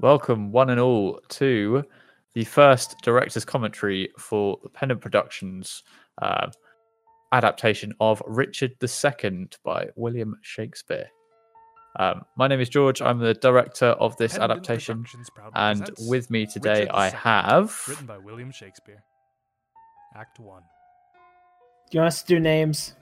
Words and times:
Welcome, 0.00 0.50
one 0.50 0.70
and 0.70 0.80
all, 0.80 1.20
to 1.28 1.84
the 2.32 2.44
first 2.44 2.96
director's 3.02 3.44
commentary 3.44 4.08
for 4.18 4.58
the 4.62 4.70
Pendant 4.70 5.02
Productions 5.02 5.82
uh, 6.22 6.46
adaptation 7.32 7.92
of 8.00 8.22
Richard 8.26 8.76
II 8.82 9.48
by 9.62 9.88
William 9.96 10.36
Shakespeare. 10.40 11.08
Um, 11.98 12.22
my 12.38 12.48
name 12.48 12.60
is 12.60 12.70
George. 12.70 13.02
I'm 13.02 13.18
the 13.18 13.34
director 13.34 13.88
of 13.88 14.16
this 14.16 14.38
Pendant 14.38 14.52
adaptation, 14.52 15.04
and 15.54 15.90
with 16.08 16.30
me 16.30 16.46
today 16.46 16.80
Richard 16.84 16.94
I 16.94 17.10
have. 17.10 17.78
written 17.86 18.06
by 18.06 18.16
William 18.16 18.50
Shakespeare. 18.52 19.04
Act 20.16 20.40
one. 20.40 20.62
Do 21.90 21.98
you 21.98 22.00
want 22.00 22.08
us 22.08 22.22
to 22.22 22.26
do 22.26 22.40
names? 22.40 22.94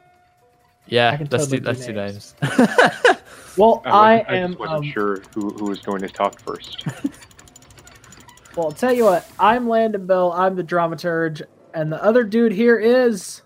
Yeah, 0.89 1.11
I 1.13 1.17
can 1.17 1.29
let's 1.31 1.45
totally 1.45 1.61
do 1.61 1.67
let's 1.67 1.81
do 1.81 1.93
do 1.93 1.93
names. 2.01 2.35
names. 2.43 2.59
Well, 3.57 3.83
I, 3.85 3.91
I, 3.91 3.91
wasn't- 3.91 4.29
I 4.31 4.37
am. 4.37 4.49
just 4.51 4.61
wasn't 4.61 4.79
Um, 4.79 4.85
sure 4.93 5.23
who, 5.35 5.49
who 5.51 5.65
was 5.65 5.81
going 5.81 6.01
to 6.03 6.09
talk 6.09 6.39
first. 6.41 6.85
well, 8.57 8.67
I'll 8.67 8.73
tell 8.73 8.93
you 8.93 9.05
what. 9.05 9.29
I'm 9.39 9.69
Landon 9.69 10.07
Beall. 10.07 10.33
I'm 10.33 10.55
the 10.55 10.63
dramaturge, 10.63 11.43
and 11.75 11.91
the 11.93 12.03
other 12.03 12.23
dude 12.23 12.53
here 12.53 12.79
is. 12.79 13.43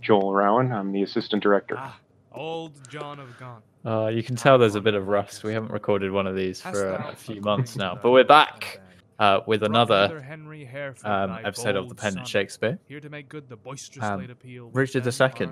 Joel 0.00 0.32
Rowan, 0.32 0.72
I'm 0.72 0.90
the 0.90 1.02
assistant 1.02 1.42
director. 1.42 1.76
Ah, 1.78 1.98
old 2.32 2.72
John 2.88 3.20
of 3.20 3.38
Gaunt. 3.38 3.62
Uh, 3.84 4.06
you 4.08 4.22
can 4.22 4.36
tell 4.36 4.56
there's 4.58 4.74
a 4.74 4.80
bit 4.80 4.94
of 4.94 5.08
rust. 5.08 5.44
We 5.44 5.52
haven't 5.52 5.70
recorded 5.72 6.10
one 6.12 6.26
of 6.26 6.34
these 6.34 6.60
for 6.60 6.72
thou 6.72 7.10
a 7.10 7.14
few 7.14 7.40
months 7.42 7.76
now, 7.76 7.98
but 8.00 8.10
we're 8.12 8.24
back 8.24 8.80
uh, 9.18 9.40
with 9.46 9.62
another 9.64 10.20
Henry 10.20 10.66
um, 11.04 11.38
episode 11.44 11.76
of 11.76 11.88
the 11.88 11.94
bold 11.94 11.98
Pendant 11.98 12.26
Shakespeare. 12.26 12.78
Here 12.88 13.00
to 13.00 13.10
make 13.10 13.28
good 13.28 13.48
the 13.48 13.56
boisterous 13.56 14.04
Um, 14.06 14.20
late 14.20 14.30
appeal. 14.30 14.70
Richard 14.72 15.04
then 15.04 15.30
II. 15.30 15.48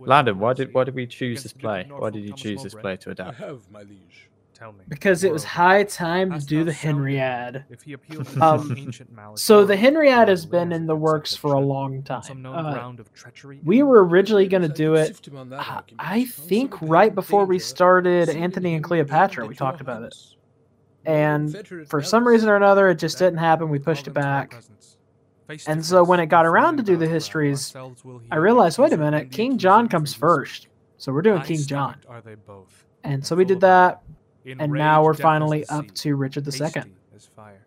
Our 0.00 0.06
Landon, 0.06 0.38
why 0.38 0.52
did 0.52 0.72
why 0.74 0.84
did 0.84 0.94
we 0.94 1.06
choose 1.06 1.42
this 1.42 1.52
play? 1.52 1.86
Why 1.88 2.10
did 2.10 2.24
you 2.24 2.32
choose 2.32 2.62
this 2.62 2.74
play 2.74 2.96
to 2.98 3.10
adapt? 3.10 3.38
have, 3.38 3.62
my 3.70 3.82
liege. 3.82 4.28
Tell 4.58 4.72
me. 4.72 4.80
Because 4.88 5.22
it 5.22 5.30
was 5.30 5.44
high 5.44 5.84
time 5.84 6.36
to 6.36 6.44
do 6.44 6.64
the 6.64 6.74
sounded 6.74 7.14
Henriad. 7.14 7.64
If 7.70 7.82
he 7.82 7.94
Um, 8.40 8.74
ancient 8.76 9.08
So 9.36 9.64
the 9.64 9.76
Henriad 9.76 10.26
has 10.26 10.44
been 10.46 10.72
in 10.72 10.86
the 10.86 10.96
works 10.96 11.36
for 11.36 11.54
a 11.54 11.60
long 11.60 12.02
time. 12.02 12.44
Uh, 12.44 12.72
ground 12.72 12.98
of 12.98 13.12
treachery. 13.14 13.60
we 13.64 13.84
were 13.84 14.04
originally 14.04 14.48
going 14.48 14.62
to 14.62 14.68
do 14.68 14.94
it. 14.94 15.06
sift 15.08 15.28
him 15.28 15.36
on 15.36 15.48
that 15.50 15.60
uh. 15.60 15.94
I 16.00 16.24
think 16.24 16.74
right 16.82 17.14
before 17.14 17.44
we 17.44 17.60
started 17.60 18.28
Anthony 18.28 18.74
and 18.74 18.82
Cleopatra, 18.82 19.46
we 19.46 19.54
talked 19.54 19.80
about 19.80 20.02
it. 20.02 20.16
And 21.04 21.86
For 21.88 22.02
some 22.02 22.26
reason 22.26 22.48
or 22.48 22.56
another, 22.56 22.88
it 22.88 22.98
just 22.98 23.18
didn't 23.18 23.38
happen. 23.38 23.68
We 23.68 23.78
pushed 23.78 24.08
it 24.08 24.14
them 24.14 24.14
to 24.14 24.20
my 24.20 24.24
back. 24.24 24.62
Presence. 25.48 25.64
Face 25.64 25.64
to 25.64 25.70
And 25.70 25.84
so 25.84 26.04
when 26.04 26.20
it 26.20 26.26
got 26.26 26.46
around 26.46 26.76
to 26.76 26.82
do 26.82 26.96
the 26.96 27.08
histories, 27.08 27.74
I 28.30 28.36
realized, 28.36 28.78
wait 28.78 28.92
a 28.92 28.96
minute, 28.96 29.30
King 29.30 29.58
John 29.58 29.88
comes 29.88 30.14
first. 30.14 30.68
So 30.98 31.12
we're 31.12 31.22
doing 31.22 31.42
King 31.42 31.62
John. 31.62 31.96
Are 32.08 32.20
they 32.20 32.34
both? 32.34 32.84
And 33.04 33.24
so 33.24 33.36
we 33.36 33.44
did 33.44 33.60
that. 33.60 34.02
And 34.44 34.72
now 34.72 35.02
we're 35.02 35.14
finally 35.14 35.66
up 35.66 35.92
to 35.94 36.14
Richard 36.16 36.46
II. 36.46 36.58
hasty 36.58 36.94
as 37.14 37.26
fire. 37.26 37.66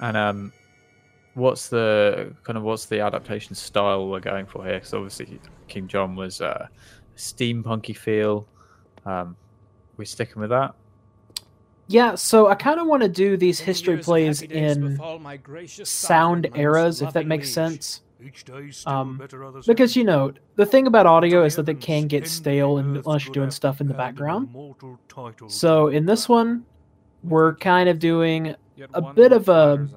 And 0.00 0.16
um, 0.16 0.52
what's 1.34 1.68
the 1.68 2.34
kind 2.44 2.56
of 2.56 2.62
what's 2.62 2.86
the 2.86 3.00
adaptation 3.00 3.54
style 3.54 4.08
we're 4.08 4.20
going 4.20 4.46
for 4.46 4.64
here? 4.64 4.74
Because 4.74 4.94
obviously 4.94 5.40
King 5.66 5.88
John 5.88 6.14
was 6.14 6.40
uh, 6.40 6.68
steampunky 7.16 7.96
feel. 7.96 8.46
Um, 9.06 9.36
we 9.96 10.04
sticking 10.04 10.40
with 10.40 10.50
that? 10.50 10.74
Yeah, 11.88 12.14
so 12.16 12.48
I 12.48 12.54
kind 12.54 12.78
of 12.78 12.86
want 12.86 13.02
to 13.02 13.08
do 13.08 13.36
these 13.36 13.58
history 13.60 13.96
plays 13.96 14.42
in 14.42 14.98
sound 15.84 16.48
eras, 16.54 17.00
if 17.02 17.12
that 17.14 17.26
makes 17.26 17.50
sense. 17.50 18.02
Um, 18.86 19.20
Because, 19.66 19.96
you 19.96 20.04
know, 20.04 20.32
the 20.56 20.66
thing 20.66 20.86
about 20.86 21.06
audio 21.06 21.44
is 21.44 21.56
that 21.56 21.66
they 21.66 21.74
can 21.74 22.06
get 22.08 22.26
stale 22.28 22.78
unless 22.78 23.24
you're 23.24 23.32
doing 23.32 23.50
stuff 23.50 23.80
in 23.80 23.88
the 23.88 23.94
background. 23.94 24.54
So 25.48 25.88
in 25.88 26.04
this 26.06 26.28
one, 26.28 26.64
we're 27.22 27.54
kind 27.56 27.88
of 27.88 27.98
doing 27.98 28.54
a 28.92 29.12
bit 29.12 29.32
of 29.32 29.48
a- 29.48 29.88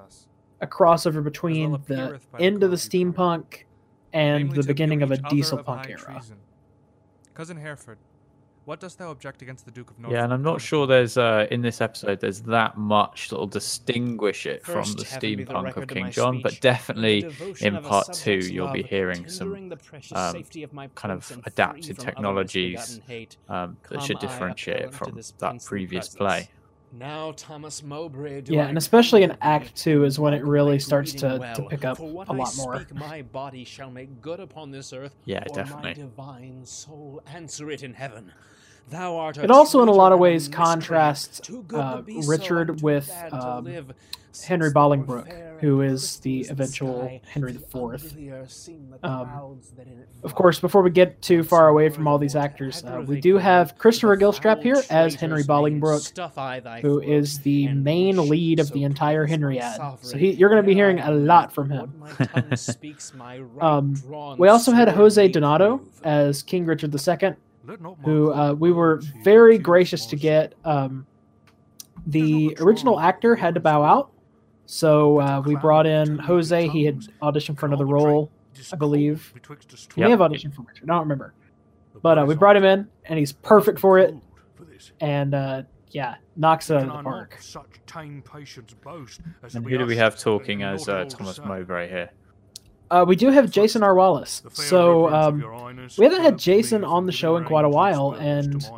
a 0.61 0.67
crossover 0.67 1.08
as 1.08 1.16
well 1.16 1.23
between 1.23 1.72
the 1.72 1.76
appeareth 1.78 2.28
the 2.38 2.44
end 2.44 2.64
of 2.64 2.72
the 2.72 2.78
cause 2.78 2.94
you 2.94 3.11
cry. 3.11 3.26
steampunk 3.26 3.64
and 4.14 4.52
the 4.52 4.64
beginning 4.64 5.02
of 5.02 5.11
a 5.11 5.15
view 5.15 5.30
diesel 5.30 5.58
punk 5.58 5.86
high 5.86 5.92
era. 5.92 5.99
treason. 5.99 6.38
Cousin 7.33 7.58
Hereford, 7.58 7.98
what 8.66 8.80
dost 8.80 8.99
thou 8.99 9.10
object 9.10 9.42
against 9.42 9.66
the 9.66 9.72
Duke 9.72 9.89
of 9.92 9.99
Norfolk? 9.99 10.16
Yeah, 10.16 10.23
and 10.23 10.33
I'm 10.33 10.44
not 10.44 10.61
sure 10.61 10.86
there's 10.86 11.17
uh, 11.17 11.48
in 11.52 11.61
this 11.61 11.82
episode 11.82 12.20
there's 12.20 12.42
that 12.42 12.77
much 12.77 13.30
that'll 13.30 13.48
distinguish 13.48 14.45
it 14.45 14.64
from 14.66 14.83
First, 14.83 14.98
the 14.98 15.04
the 15.04 15.45
steampunk 15.45 15.64
record 15.64 15.77
of 15.77 15.83
of 15.83 15.89
King 15.89 16.04
my 16.05 16.10
John, 16.11 16.42
but 16.42 16.60
definitely 16.61 17.26
in 17.61 17.82
part 17.82 18.14
two 18.14 18.33
you'll 18.38 18.71
be 18.71 18.83
hearing 18.83 19.27
some 19.27 19.48
tendering 19.48 19.70
the 19.70 19.77
precious 19.77 20.17
um, 20.17 20.36
of 20.64 20.73
my 20.73 20.88
kind 20.95 21.11
of 21.11 21.30
and 21.32 21.42
adapted 21.48 21.98
technologies 21.98 23.00
hate. 23.08 23.38
um, 23.50 23.77
that 23.89 24.02
should 24.04 24.20
differentiate 24.20 24.82
it 24.82 24.94
from 24.94 25.20
that 25.39 25.64
previous 25.64 26.10
presence. 26.10 26.16
play. 26.17 26.50
Now 26.94 27.32
Thomas 27.38 27.83
Mowbray 27.83 28.42
do 28.42 28.54
Yeah, 28.54 28.66
I 28.66 28.70
and 28.70 28.77
especially 28.77 29.23
in 29.23 29.38
Act 29.42 29.76
Two 29.76 30.04
is 30.04 30.20
when 30.20 30.33
it 30.33 30.44
really 30.44 30.77
starts 30.77 31.14
greeting 31.14 31.39
to, 31.39 31.54
to 31.55 31.64
pick 31.70 31.86
up 31.86 31.98
for 31.98 32.10
what 32.11 32.27
a 32.27 32.33
I 32.33 32.36
lot 32.36 32.54
more. 32.58 32.76
Speak, 32.82 32.94
my 32.95 33.21
body 33.21 33.64
shall 33.64 33.89
make 33.89 34.21
good 34.21 34.42
upon 34.42 34.71
this 34.71 34.92
earth, 34.92 35.16
Yeah, 35.23 35.44
or 35.48 35.55
definitely. 35.55 35.89
my 35.92 35.94
divine 35.94 36.66
soul 36.66 37.23
answer 37.27 37.71
it 37.71 37.83
in 37.83 37.94
heaven. 37.94 38.33
Thou 38.89 39.17
art 39.17 39.37
a 39.37 39.43
It 39.43 39.52
also, 39.52 39.81
in 39.81 39.87
a 39.87 39.93
lot 39.93 40.11
of 40.11 40.19
ways, 40.19 40.47
contrasts 40.47 41.42
uh, 41.73 42.02
be 42.02 42.21
so 42.21 42.30
Richard 42.30 42.81
with 42.81 43.11
um. 43.31 43.67
Henry 44.45 44.67
Since 44.69 44.73
thou 44.73 44.87
were 44.89 44.95
Bolingbroke, 44.97 45.59
who 45.59 45.81
is 45.81 46.17
the 46.19 46.45
eventual 46.49 47.20
Henry 47.27 47.52
IV. 47.52 47.73
uglier 47.73 48.47
seem 48.47 48.89
the 48.89 49.05
Um, 49.08 49.27
clouds 49.27 49.71
that 49.71 49.87
in 49.87 49.99
it 49.99 50.08
Of 50.23 50.36
course, 50.36 50.59
before 50.59 50.81
we 50.81 50.89
get 50.89 51.21
too 51.21 51.43
far 51.43 51.67
away 51.67 51.89
from 51.89 52.08
all 52.08 52.17
these 52.17 52.36
actors, 52.36 52.81
uh, 52.86 53.03
we 53.05 53.20
do 53.20 53.37
have 53.37 53.77
Christopher 53.77 54.15
Gilstrap 54.15 54.64
here 54.64 54.81
as 54.89 55.15
Henry 55.15 55.43
Bolingbroke, 55.43 55.99
stuff 55.99 56.37
I 56.37 56.61
thy 56.61 56.80
who 56.80 57.02
is 57.02 57.39
the 57.39 57.67
main 57.73 58.30
lead 58.30 58.61
of 58.61 58.71
the 58.71 58.86
entire 58.86 59.27
Henriad. 59.27 59.97
So 60.02 60.17
he, 60.17 60.31
you're 60.31 60.49
going 60.49 60.64
to 60.64 60.67
be 60.67 60.75
hearing 60.75 60.99
a 60.99 61.11
lot 61.11 61.53
from 61.53 61.70
him. 61.70 61.93
my 61.99 62.11
tongue 62.25 62.55
speaks, 62.55 63.14
my 63.14 63.39
right 63.39 63.64
Um, 63.64 64.37
We 64.37 64.47
also 64.47 64.71
had 64.71 64.87
Jose 64.87 65.27
Donato 65.27 65.81
as 66.05 66.41
King 66.41 66.65
Richard 66.65 66.95
II, 66.95 66.99
Let 66.99 67.21
not 67.21 67.31
my 67.33 67.36
who 68.04 68.33
uh, 68.33 68.54
we 68.54 68.72
were 68.72 69.02
very 69.23 69.58
gracious 69.58 70.05
to 70.08 70.16
get. 70.16 70.54
Um, 70.66 71.05
the 72.08 72.48
There's 72.48 72.60
not 72.60 72.60
a 72.60 72.66
original 72.66 72.99
actor 72.99 73.36
had 73.36 73.54
to 73.54 73.60
bow 73.60 73.83
out, 73.83 74.11
so 74.66 75.20
uh, 75.20 75.42
we 75.45 75.55
brought 75.55 75.86
in 75.86 76.17
Jose. 76.20 76.67
He 76.67 76.83
had 76.86 77.02
auditioned 77.21 77.60
for 77.60 77.66
another 77.67 77.86
role. 77.86 78.32
I 78.73 78.76
believe. 78.76 79.32
betwixt 79.33 79.73
us 79.73 79.88
He 79.95 80.02
may 80.02 80.10
have 80.10 80.20
auditioned 80.20 80.54
for 80.54 80.64
Richard. 80.64 80.89
I 80.89 80.94
don't 80.94 81.02
remember, 81.02 81.33
but 82.02 82.17
uh, 82.17 82.26
we 82.26 82.36
brought 82.36 82.55
him 82.55 82.64
in, 82.64 82.88
and 83.05 83.17
he's 83.17 83.32
perfect 83.32 83.80
for 83.80 83.98
it. 83.98 84.11
Food 84.11 84.21
for 84.55 84.66
this. 84.66 84.92
And 85.00 85.33
uh, 85.33 85.64
yeah, 85.92 86.16
knocks 86.36 86.70
it 86.70 86.76
out 86.76 86.89
of 86.89 86.98
the 86.98 87.04
park. 87.04 87.38
such 87.39 87.80
tame 87.86 88.21
patience 88.21 88.73
boast 88.83 89.21
as 89.44 89.55
And 89.55 89.66
who 89.66 89.77
do 89.77 89.86
we 89.86 89.95
have 89.98 90.17
talking 90.17 90.64
as 90.64 90.88
uh, 90.89 91.05
Thomas? 91.05 91.39
Mowbray 91.39 91.89
here? 91.89 92.10
Uh, 92.91 93.05
we 93.07 93.15
do 93.15 93.29
have 93.29 93.49
Jason 93.49 93.83
R. 93.83 93.95
Wallace. 93.95 94.43
So 94.52 95.07
um, 95.09 95.39
we 95.97 96.03
haven't 96.03 96.21
had 96.21 96.37
Jason 96.37 96.83
on 96.83 97.05
the 97.05 97.13
show 97.13 97.37
in 97.37 97.45
quite 97.45 97.63
a 97.63 97.69
while, 97.69 98.11
and 98.11 98.69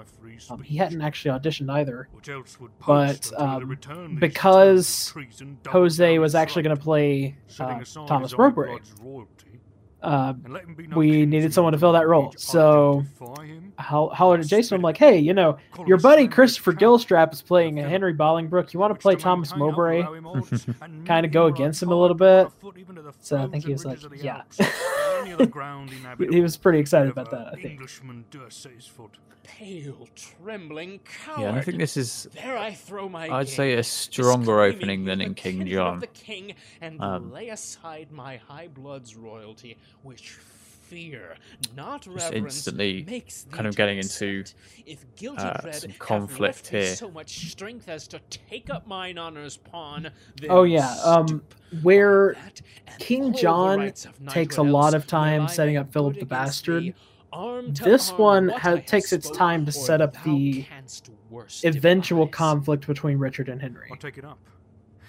um, 0.52 0.62
he 0.62 0.78
hadn't 0.78 1.02
actually 1.02 1.38
auditioned 1.38 1.72
either. 1.72 2.08
which 2.12 2.30
else 2.30 2.60
would 2.60 2.72
but, 2.86 2.86
post 2.86 3.34
until 3.36 3.78
they 3.78 3.94
um, 3.94 4.16
because 4.18 4.88
stones 4.88 5.08
of 5.08 5.14
treason 5.14 5.58
double 5.64 5.80
Jose 5.80 6.20
was 6.20 6.36
actually 6.36 6.62
going 6.62 6.78
to 6.78 6.84
play 6.84 7.36
uh, 7.60 7.84
Thomas 8.06 8.38
Mowbray. 8.38 8.78
Own 10.04 10.12
blood's 10.12 10.44
royalty, 10.44 10.44
Uh, 10.44 10.46
and 10.46 10.54
let 10.54 10.64
him 10.66 10.76
be 10.76 10.88
no 10.88 10.98
we 10.98 11.26
needed 11.26 11.54
someone 11.54 11.74
to 11.74 11.80
fill 11.80 11.94
that 11.94 12.08
role, 12.08 12.34
so 12.38 13.04
ho- 13.80 14.10
hollered 14.10 14.42
at 14.42 14.48
Jason. 14.48 14.76
I'm 14.76 14.82
like, 14.82 14.98
hey, 14.98 15.18
you 15.18 15.34
know, 15.34 15.58
your 15.88 15.98
buddy 15.98 16.28
Christopher 16.28 16.74
Gilstrap 16.74 17.34
is 17.34 17.42
playing 17.42 17.78
Henry 17.78 18.14
Bolingbroke. 18.14 18.74
You 18.74 18.80
want 18.80 18.94
to 18.94 19.00
play 19.00 19.16
Thomas 19.16 19.56
Mowbray? 19.56 20.02
allow 20.02 20.14
him 20.14 20.28
odds, 20.28 20.66
and 20.82 21.06
Kinda 21.08 21.28
go 21.30 21.48
against 21.48 21.82
him 21.82 21.92
a 21.92 21.96
little 21.96 22.16
bit. 22.18 22.50
foot 22.60 22.78
even 22.78 22.96
to 22.96 23.02
the 23.02 23.14
So 23.22 23.38
I 23.38 23.48
think 23.48 23.66
he 23.66 23.72
was 23.72 23.86
like, 23.86 24.04
of 24.04 24.16
yeah. 24.16 24.42
Alps, 25.32 25.56
or 25.56 25.62
any 25.62 26.06
other 26.06 26.32
he 26.32 26.42
was 26.42 26.58
pretty 26.58 26.80
excited 26.80 27.10
about 27.12 27.32
that. 27.32 27.48
I 27.48 27.52
think. 27.56 27.66
Englishman 27.66 28.26
durst 28.32 28.62
set 28.62 28.74
his 28.74 28.86
foot. 28.88 29.18
Pale, 29.44 30.08
trembling 30.16 31.00
coward. 31.00 31.42
Yeah, 31.42 31.52
I 31.54 31.62
think 31.62 31.78
this 31.78 31.98
is 31.98 32.28
There 32.34 32.58
I 32.58 32.72
throw 32.74 33.10
my 33.10 33.30
I'd 33.30 33.50
say 33.50 33.74
a 33.74 33.84
stronger 33.84 34.62
opening 34.62 35.04
than 35.04 35.20
in 35.20 35.34
King 35.36 35.68
John. 35.68 35.96
Of 35.96 36.02
the 36.02 36.08
king, 36.08 36.56
and 36.80 37.02
Um, 37.02 37.32
lay 37.32 37.50
aside 37.50 38.12
my 38.12 38.38
high 38.38 38.70
blood's 38.70 39.16
royalty, 39.18 39.78
which 40.02 40.38
fear, 40.94 41.36
not 41.76 42.04
Just 42.04 42.34
instantly 42.34 43.04
makes 43.08 43.46
kind 43.52 43.68
of 43.68 43.76
getting 43.76 43.98
into. 43.98 44.44
If 44.86 45.06
guilty 45.16 45.42
uh, 45.44 45.72
some 45.72 45.92
conflict 45.94 46.68
here. 46.68 46.96
so 46.96 47.10
much 47.10 47.52
strength 47.52 47.90
as 47.90 48.08
to 48.10 48.20
take 48.30 48.70
up 48.70 48.88
mine 48.88 49.18
honor's 49.18 49.58
pawn, 49.58 50.10
then 50.40 50.52
Oh 50.52 50.64
yeah, 50.64 50.96
um, 51.04 51.42
where 51.82 52.36
that 52.36 52.62
King 53.00 53.34
John 53.34 53.92
takes 54.28 54.58
a 54.58 54.64
lot 54.64 54.94
of 54.94 55.08
time 55.08 55.48
setting 55.48 55.78
up 55.78 55.92
Philip 55.92 56.20
the 56.20 56.26
Bastard. 56.26 56.84
thee, 56.84 56.94
arm 57.32 57.74
to 57.74 57.84
This 57.84 58.12
arm, 58.12 58.22
one 58.22 58.48
what 58.48 58.62
ha- 58.62 58.76
takes 58.86 59.12
its 59.12 59.30
time 59.30 59.66
to 59.66 59.72
set 59.72 60.02
up 60.02 60.16
the 60.24 60.66
worst 61.30 61.66
eventual 61.66 62.28
conflict 62.28 62.86
between 62.88 63.18
Richard 63.18 63.50
and 63.50 63.62
Henry. 63.62 63.88
I'll 63.90 63.98
take 63.98 64.18
it 64.18 64.26
up. 64.26 64.38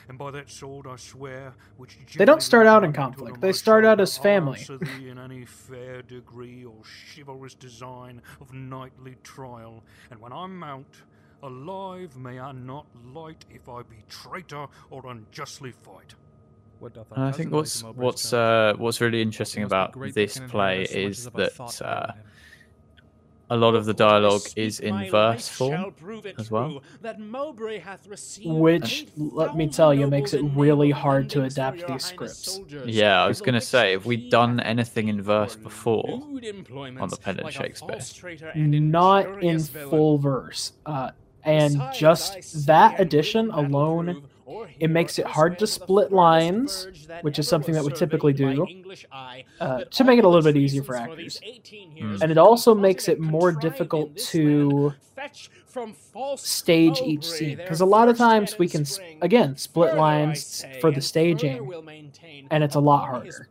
And 0.08 0.18
by 0.18 0.30
that 0.32 0.50
sword 0.50 0.86
I 0.86 0.96
swear, 0.96 1.54
which 1.76 1.96
They 2.16 2.24
don't 2.24 2.42
start 2.42 2.66
out 2.66 2.84
in 2.84 2.92
conflict. 2.92 3.40
They 3.40 3.52
start 3.52 3.84
out 3.84 4.00
as 4.00 4.18
family. 4.18 4.66
in 5.00 5.18
any 5.18 5.44
fair 5.44 6.02
degree 6.02 6.64
or 6.64 6.82
chivalrous 7.14 7.54
design 7.54 8.22
of 8.40 8.52
knightly 8.52 9.16
trial. 9.22 9.82
And 10.10 10.20
when 10.20 10.32
I 10.32 10.46
mount, 10.46 11.02
Alive 11.44 12.16
may 12.16 12.40
I 12.40 12.52
not 12.52 12.86
light 13.04 13.44
if 13.50 13.68
I 13.68 13.82
be 13.82 14.02
traitor 14.08 14.66
or 14.90 15.06
unjustly 15.06 15.72
fight. 15.72 16.14
What 16.78 16.94
doth 16.94 17.12
our 17.12 17.18
And 17.18 17.26
I 17.26 17.32
think 17.32 17.52
what's 17.52 17.82
what's 17.82 18.32
uh 18.32 18.72
what's 18.78 19.02
really 19.02 19.20
interesting 19.20 19.62
It 19.62 19.70
must 19.70 19.92
be 19.92 19.98
about 19.98 20.14
this 20.14 20.40
play 20.48 20.86
inherit 20.86 20.88
so 20.88 20.96
much 20.96 21.10
is 21.10 21.24
that 21.34 21.60
uh, 21.82 21.86
about 21.86 22.16
him. 22.16 22.24
A 23.50 23.56
lot 23.56 23.74
of 23.74 23.84
the 23.84 23.94
dialogue 23.94 24.42
is 24.56 24.80
in 24.80 25.10
verse 25.10 25.48
form 25.48 25.94
as 26.38 26.50
well. 26.50 26.70
true 26.70 26.80
That 27.02 27.20
Mowbray 27.20 27.78
hath 27.78 28.06
received 28.06 28.48
Which, 28.48 29.06
let 29.16 29.56
me 29.56 29.68
tell 29.68 29.92
you, 29.92 30.06
makes 30.06 30.32
it 30.32 30.42
really 30.54 30.90
hard 30.90 31.28
to 31.30 31.44
adapt 31.44 31.86
these 31.86 31.94
these 31.94 32.04
scripts. 32.04 32.60
Yeah, 32.86 33.22
I 33.22 33.28
was 33.28 33.40
gonna 33.40 33.60
say, 33.60 33.92
have 33.92 34.06
we 34.06 34.28
done 34.28 34.60
anything 34.60 35.08
in 35.08 35.20
verse 35.22 35.56
before 35.56 36.04
on 36.04 37.08
the 37.08 37.18
Pendant 37.20 37.52
Shakespeare? 37.52 38.00
Not 38.54 39.42
in 39.42 39.60
full 39.60 40.18
verse. 40.18 40.72
Uh, 40.86 41.10
and 41.44 41.80
just 41.92 42.66
that 42.66 42.98
addition 42.98 43.50
alone, 43.50 44.22
it 44.78 44.90
makes 44.90 45.18
it 45.18 45.26
hard 45.26 45.58
to 45.58 45.66
split 45.66 46.12
lines, 46.12 46.88
which 47.22 47.38
is 47.38 47.48
something 47.48 47.74
that 47.74 47.84
we 47.84 47.92
typically 47.92 48.32
do, 48.32 48.66
uh, 49.60 49.84
to 49.84 50.04
make 50.04 50.18
it 50.18 50.24
a 50.24 50.28
little 50.28 50.42
bit 50.42 50.56
easier 50.56 50.82
for 50.82 50.96
actors. 50.96 51.40
Hmm. 51.98 52.16
And 52.22 52.30
it 52.30 52.38
also 52.38 52.74
makes 52.74 53.08
it 53.08 53.20
more 53.20 53.52
difficult 53.52 54.16
to 54.16 54.94
stage 56.36 57.00
each 57.04 57.24
scene 57.28 57.56
because 57.56 57.80
a 57.80 57.84
lot 57.86 58.08
of 58.08 58.16
times 58.16 58.58
we 58.58 58.68
can 58.68 58.82
s- 58.82 58.98
again 59.22 59.56
split 59.56 59.96
lines 59.96 60.64
for 60.80 60.90
the 60.90 61.00
staging 61.00 61.70
and 62.50 62.62
it's 62.62 62.74
a 62.76 62.80
lot 62.80 63.06
harder. 63.08 63.48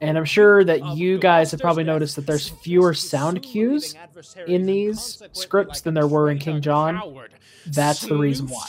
and 0.00 0.18
i'm 0.18 0.24
sure 0.24 0.64
that 0.64 0.84
you 0.96 1.18
guys 1.18 1.50
have 1.50 1.60
probably 1.60 1.84
noticed 1.84 2.16
that 2.16 2.26
there's 2.26 2.48
fewer 2.48 2.92
sound 2.94 3.42
cues 3.42 3.94
in 4.46 4.66
these 4.66 5.22
scripts 5.32 5.80
than 5.80 5.94
there 5.94 6.06
were 6.06 6.30
in 6.30 6.38
king 6.38 6.60
john. 6.60 6.96
That's 7.66 8.00
the 8.00 8.16
reason 8.16 8.46
why. 8.48 8.68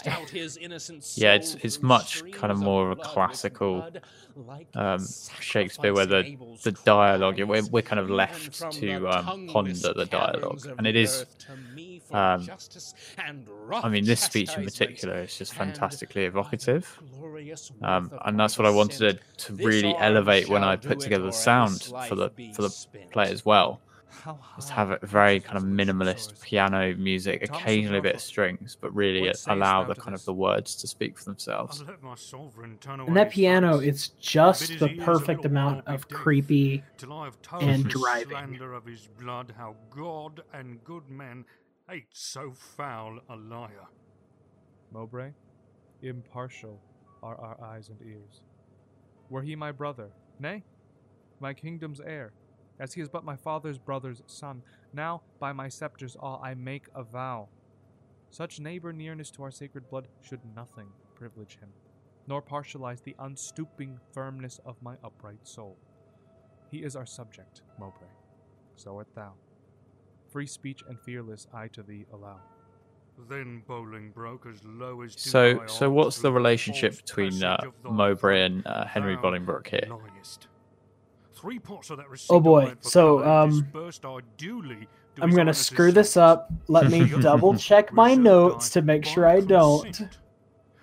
Yeah, 1.17 1.33
it's 1.33 1.55
it's 1.55 1.81
much 1.81 2.29
kind 2.31 2.51
of 2.51 2.59
more 2.59 2.91
of 2.91 2.99
a 2.99 3.01
classical 3.01 3.87
um, 4.75 5.05
Shakespeare 5.39 5.93
where 5.93 6.05
the 6.05 6.37
the 6.63 6.71
dialogue 6.71 7.39
we're, 7.41 7.65
we're 7.67 7.81
kind 7.81 7.99
of 7.99 8.09
left 8.09 8.71
to 8.73 9.07
um, 9.07 9.47
ponder 9.47 9.93
the 9.93 10.05
dialogue, 10.05 10.65
and 10.77 10.87
it 10.87 10.95
is. 10.95 11.25
Um, 12.11 12.49
I 13.71 13.87
mean, 13.87 14.05
this 14.05 14.21
speech 14.21 14.57
in 14.57 14.65
particular 14.65 15.21
is 15.21 15.37
just 15.37 15.53
fantastically 15.53 16.25
evocative, 16.25 16.99
um, 17.81 18.11
and 18.25 18.39
that's 18.39 18.57
what 18.57 18.67
I 18.67 18.69
wanted 18.69 19.19
to, 19.37 19.45
to 19.45 19.63
really 19.63 19.95
elevate 19.97 20.49
when 20.49 20.63
I 20.63 20.75
put 20.75 20.99
together 20.99 21.25
the 21.25 21.31
sound 21.31 21.83
for 22.07 22.15
the 22.15 22.29
for 22.53 22.63
the 22.63 22.85
play 23.11 23.31
as 23.31 23.45
well. 23.45 23.79
How 24.11 24.39
Just 24.55 24.69
have 24.69 24.91
a 24.91 24.99
very 25.03 25.39
kind 25.39 25.57
of 25.57 25.63
minimalist 25.63 26.41
piano 26.41 26.95
music, 26.95 27.43
occasionally 27.43 27.99
a 27.99 28.01
bit 28.01 28.15
of 28.15 28.21
strings, 28.21 28.77
but 28.79 28.93
really 28.93 29.21
what 29.21 29.29
it 29.29 29.37
sayest 29.37 29.47
allow 29.47 29.83
the 29.83 29.95
kind 29.95 30.13
of 30.13 30.23
the 30.25 30.33
words 30.33 30.75
to 30.75 30.87
speak 30.87 31.17
for 31.17 31.25
themselves. 31.25 31.83
let 31.87 32.03
my 32.03 32.15
sovereign 32.15 32.77
turn 32.79 32.99
away 32.99 33.07
and 33.07 33.17
that 33.17 33.31
piano, 33.31 33.79
it's 33.79 34.09
just 34.09 34.67
the 34.67 34.73
his 34.73 34.81
ears 34.81 35.01
a 35.01 35.05
perfect 35.05 35.45
amount 35.45 35.87
of 35.87 36.07
creepy 36.09 36.83
till 36.97 37.13
I 37.13 37.25
have 37.25 37.41
told 37.41 37.63
and 37.63 37.85
the 37.85 37.89
driving. 37.89 38.61
of 38.61 38.85
his 38.85 39.07
blood 39.19 39.53
how 39.57 39.75
God 39.89 40.41
and 40.53 40.83
good 40.83 41.09
men 41.09 41.45
hate 41.89 42.07
so 42.11 42.51
foul 42.51 43.19
a 43.29 43.35
liar. 43.35 43.87
Mowbray, 44.91 45.31
impartial 46.01 46.79
are 47.23 47.39
our 47.39 47.63
eyes 47.63 47.89
and 47.89 48.01
ears. 48.01 48.41
Were 49.29 49.41
he 49.41 49.55
my 49.55 49.71
brother, 49.71 50.09
nay, 50.39 50.63
my 51.39 51.53
kingdom's 51.53 52.01
heir, 52.01 52.33
as 52.81 52.93
he 52.93 53.01
is 53.01 53.07
but 53.07 53.23
my 53.23 53.35
father's 53.35 53.77
brother's 53.77 54.23
son, 54.25 54.63
now 54.91 55.21
by 55.39 55.53
my 55.53 55.69
scepter's 55.69 56.17
awe 56.19 56.41
I 56.41 56.55
make 56.55 56.87
a 56.95 57.03
vow. 57.03 57.47
Such 58.31 58.59
neighbor 58.59 58.91
nearness 58.91 59.29
to 59.31 59.43
our 59.43 59.51
sacred 59.51 59.87
blood 59.89 60.07
should 60.21 60.39
nothing 60.55 60.87
privilege 61.15 61.59
him, 61.61 61.69
nor 62.27 62.41
partialize 62.41 63.03
the 63.03 63.15
unstooping 63.19 63.99
firmness 64.11 64.59
of 64.65 64.81
my 64.81 64.95
upright 65.03 65.47
soul. 65.47 65.77
He 66.71 66.79
is 66.79 66.95
our 66.95 67.05
subject, 67.05 67.61
Mowbray. 67.79 68.07
So 68.75 68.95
art 68.95 69.09
thou. 69.13 69.33
Free 70.31 70.47
speech 70.47 70.81
and 70.87 70.99
fearless 70.99 71.47
I 71.53 71.67
to 71.69 71.83
thee 71.83 72.05
allow. 72.13 72.39
Then 73.29 73.61
Bolingbroke 73.69 74.51
as 74.51 74.63
low 74.63 75.01
as 75.01 75.15
to 75.15 75.29
So, 75.29 75.53
thy 75.53 75.65
so 75.67 75.85
arms 75.85 75.95
what's 75.95 76.19
the 76.19 76.31
relationship 76.31 76.95
between 76.95 77.43
uh, 77.43 77.57
passage 77.57 77.67
of 77.67 77.73
thy 77.83 77.89
Mowbray 77.91 78.41
and 78.45 78.65
uh, 78.65 78.85
Henry 78.85 79.17
Bolingbroke 79.17 79.67
here? 79.67 79.87
Liest. 81.31 81.41
Three 81.41 81.59
parts 81.59 81.89
of 81.89 81.97
that 81.97 82.09
receipt 82.09 82.33
Oh 82.33 82.39
boy, 82.39 82.61
I 82.61 82.69
had 82.69 82.83
for 82.83 82.89
so, 82.89 83.27
um, 83.27 83.67
I 83.75 84.19
duly 84.37 84.87
to 85.15 85.23
i'm 85.23 85.31
gonna 85.31 85.53
screw 85.53 85.91
this 85.91 86.11
subjects. 86.11 86.17
up 86.17 86.69
let 86.69 86.89
me 86.89 87.05
double 87.21 87.55
check 87.57 87.91
my 87.91 88.15
notes 88.15 88.69
to 88.69 88.81
make 88.81 89.05
sure 89.05 89.27
i 89.27 89.39
don't. 89.39 90.07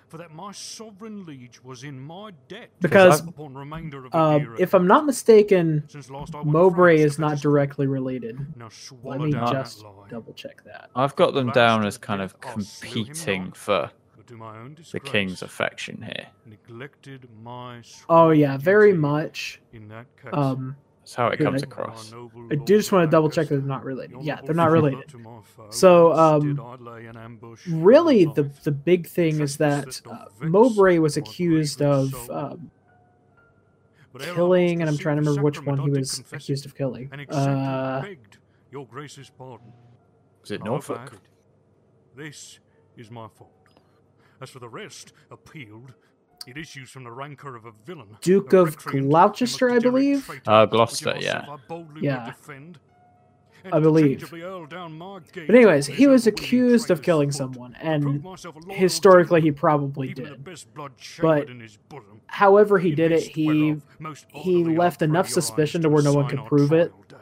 For 0.07 0.17
that 0.17 0.33
my 0.33 0.51
sovereign 0.51 1.23
liege 1.25 1.63
was 1.63 1.83
in 1.83 1.99
my 1.99 2.31
debt 2.47 2.69
Because, 2.79 3.19
upon 3.19 3.53
remainder 3.53 4.05
of 4.05 4.11
the 4.11 4.17
um, 4.17 4.55
if 4.57 4.73
i'm 4.73 4.87
not 4.87 5.05
mistaken 5.05 5.83
since 5.87 6.09
last 6.09 6.33
I 6.33 6.39
went 6.39 6.47
to 6.47 6.51
mowbray 6.51 6.99
is 6.99 7.19
not 7.19 7.39
directly 7.39 7.85
related. 7.85 8.39
Now 8.55 8.69
let 9.03 9.19
me 9.19 9.31
down 9.31 9.51
just 9.51 9.83
double 10.09 10.33
check 10.33 10.63
that. 10.63 10.89
I've 10.95 11.15
got 11.15 11.33
them 11.35 11.51
down 11.51 11.85
as 11.85 11.97
kind 11.99 12.21
of 12.21 12.39
death, 12.41 12.53
I'll 12.55 12.61
slew 12.63 12.89
him 12.89 13.05
competing 13.05 13.51
for 13.51 13.91
but 14.29 14.33
to 14.35 14.39
my 14.39 14.57
own 14.59 14.77
the 14.91 14.99
king's 14.99 15.41
affection 15.41 16.01
here. 16.01 16.27
neglected 16.45 17.27
my 17.43 17.81
oh 18.09 18.29
yeah 18.29 18.57
very 18.57 18.93
much 18.93 19.61
in 19.73 19.87
that 19.89 20.05
case. 20.21 20.29
um 20.33 20.75
That's 21.01 21.15
how 21.15 21.27
it 21.29 21.37
Good, 21.37 21.43
comes 21.45 21.63
I- 21.63 21.65
across. 21.65 22.13
I 22.51 22.55
do 22.55 22.77
just 22.77 22.91
want 22.91 23.07
to 23.07 23.11
double 23.11 23.29
check 23.29 23.47
that 23.47 23.55
they're 23.57 23.65
not 23.65 23.83
related. 23.83 24.17
Yeah, 24.21 24.41
they're 24.43 24.53
not 24.55 24.69
related. 24.71 25.11
So, 25.71 26.13
um, 26.13 26.59
really 27.67 28.25
the 28.25 28.43
the 28.63 28.71
big 28.71 29.07
thing 29.07 29.39
is 29.41 29.57
that 29.57 30.01
uh, 30.05 30.25
mowbray 30.41 30.99
was 30.99 31.17
accused 31.17 31.81
of 31.81 32.13
um, 32.29 32.69
killing 34.19 34.81
and 34.81 34.89
i'm 34.89 34.97
trying 34.97 35.15
to 35.17 35.21
remember 35.21 35.41
which 35.41 35.63
one 35.63 35.77
he 35.79 35.89
was 35.89 36.23
accused 36.31 36.65
of 36.65 36.75
killing 36.75 37.09
and 37.11 37.25
uh 37.31 38.01
begged 38.01 38.37
your 38.71 38.85
grace's 38.85 39.29
pardon. 39.31 39.71
Was 40.41 40.51
it 40.51 40.61
I 40.61 40.65
Norfolk? 40.65 41.19
This 42.15 42.59
is 42.97 43.09
my 43.09 43.27
fault. 43.27 43.51
As 44.41 44.49
for 44.49 44.59
the 44.59 44.69
rest, 44.69 45.13
appealed, 45.31 45.93
it 46.47 46.57
issues 46.57 46.89
from 46.89 47.03
the 47.03 47.11
rancor 47.11 47.55
of 47.55 47.65
a 47.65 47.71
villain. 47.85 48.17
Duke 48.21 48.53
a 48.53 48.59
of 48.61 48.77
Gloucester, 48.77 49.67
and 49.67 49.73
I 49.73 49.77
a 49.77 49.79
degenerate 49.79 49.83
believe? 49.83 50.25
traitor, 50.25 50.41
Uh, 50.51 50.65
Gloucester, 50.65 51.15
yeah. 51.19 51.45
I 51.49 51.57
Yeah. 51.99 52.25
defend, 52.25 52.79
I 53.73 53.79
believe. 53.81 54.05
interchangeably 54.05 54.39
hurl 54.41 54.65
down 54.65 54.97
my 54.97 55.19
gate 55.33 55.47
but 55.47 55.55
anyways 55.57 55.85
he 55.87 56.07
was 56.07 56.25
accused 56.27 56.89
of 56.89 57.01
killing 57.01 57.29
someone 57.29 57.75
and 57.81 58.23
myself 58.23 58.55
a 58.55 58.59
loyal 58.59 58.73
historically 58.79 59.41
he 59.41 59.51
probably 59.51 60.13
did 60.13 60.41
But 60.73 60.97
chambered 60.97 61.49
in 61.49 61.59
his 61.59 61.75
bosom. 61.89 62.21
however 62.27 62.79
he 62.79 62.95
did 62.95 63.11
it 63.11 63.23
he 63.23 63.75
he 64.33 64.63
left 64.63 65.01
enough 65.01 65.27
suspicion 65.27 65.81
to 65.81 65.89
where 65.89 66.01
no 66.01 66.13
one 66.13 66.25
assign 66.27 66.37
could 66.37 66.47
prove 66.47 66.71
it 66.71 66.87
trial 66.87 67.03
day. 67.09 67.15
Wrath 67.17 67.18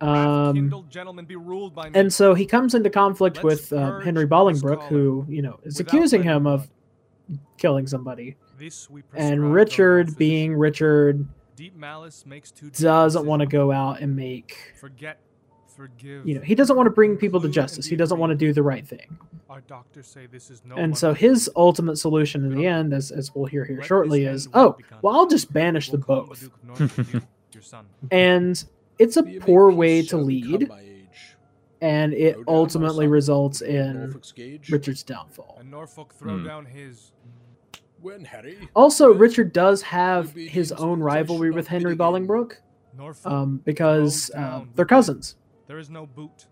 um 0.00 0.84
gentlemen 0.90 1.24
be 1.24 1.36
ruled 1.36 1.74
by 1.74 1.88
me. 1.88 1.98
and 1.98 2.12
so 2.12 2.34
he 2.34 2.46
comes 2.46 2.74
into 2.74 2.88
conflict 2.90 3.36
Let's 3.42 3.70
with 3.70 3.72
uh, 3.72 3.98
henry 4.00 4.26
bolingbroke 4.26 4.86
who 4.88 5.26
you 5.28 5.42
know 5.42 5.58
is 5.64 5.80
accusing 5.80 6.22
him 6.22 6.46
of 6.46 6.68
killing 7.56 7.86
somebody 7.86 8.36
This 8.58 8.88
we 8.88 9.02
and 9.14 9.52
richard 9.52 10.16
being 10.16 10.54
richard 10.54 11.26
deep 11.56 11.76
malice 11.76 12.24
makes 12.26 12.50
too 12.52 12.70
doesn't 12.70 13.26
want 13.26 13.40
to 13.40 13.46
go 13.46 13.72
out 13.72 14.00
and 14.00 14.14
make 14.14 14.74
Forget, 14.80 15.18
forgive. 15.66 16.26
you 16.26 16.34
know 16.36 16.40
he 16.42 16.54
doesn't 16.54 16.76
want 16.76 16.86
to 16.86 16.90
bring 16.92 17.16
people 17.16 17.40
to 17.40 17.48
justice 17.48 17.84
he 17.86 17.96
doesn't 17.96 18.18
want 18.18 18.30
to 18.30 18.36
do 18.36 18.52
the 18.52 18.62
right 18.62 18.86
thing 18.86 19.18
Our 19.50 19.62
doctors 19.62 20.06
say 20.06 20.26
this 20.26 20.48
is 20.50 20.62
no. 20.64 20.76
and 20.76 20.96
so 20.96 21.12
his 21.12 21.50
ultimate 21.56 21.96
solution 21.96 22.44
in 22.44 22.54
the 22.56 22.66
end 22.66 22.94
as, 22.94 23.10
as 23.10 23.34
we'll 23.34 23.46
hear 23.46 23.64
here 23.64 23.82
shortly 23.82 24.24
is 24.26 24.48
oh 24.54 24.76
well 25.02 25.16
i'll 25.16 25.26
just 25.26 25.52
banish 25.52 25.90
them 25.90 26.00
the 26.00 26.06
both 26.06 26.40
Duke 26.40 26.52
of 26.54 26.64
Norfolk 26.64 26.96
with 26.96 27.14
you, 27.14 27.22
your 27.52 27.62
son. 27.62 27.86
and 28.12 28.64
it's 28.98 29.16
a 29.16 29.22
poor 29.22 29.70
way 29.70 30.02
to 30.02 30.16
lead 30.16 30.70
and 31.80 32.12
it 32.12 32.34
Throw 32.34 32.42
down 32.42 32.44
my 32.52 32.52
ultimately 32.58 33.06
results 33.06 33.60
in 33.62 34.20
richard's 34.70 35.02
downfall 35.02 35.56
And 35.60 35.70
Norfolk 35.70 36.12
throw 36.14 36.38
Hmm. 36.38 36.44
down 36.46 36.66
his. 36.66 37.12
When 38.00 38.24
Harry. 38.24 38.68
also 38.74 39.12
richard 39.12 39.52
does 39.52 39.82
have 39.82 40.32
his 40.32 40.70
own 40.72 41.00
rivalry 41.00 41.50
with 41.50 41.66
henry 41.68 41.96
bolingbroke 41.96 42.54
um, 43.24 43.60
because 43.64 44.30
uh, 44.36 44.64
they're 44.74 44.84
cousins 44.84 45.36
There 45.66 45.78
is 45.78 45.90
no 45.90 46.06
boot. 46.06 46.46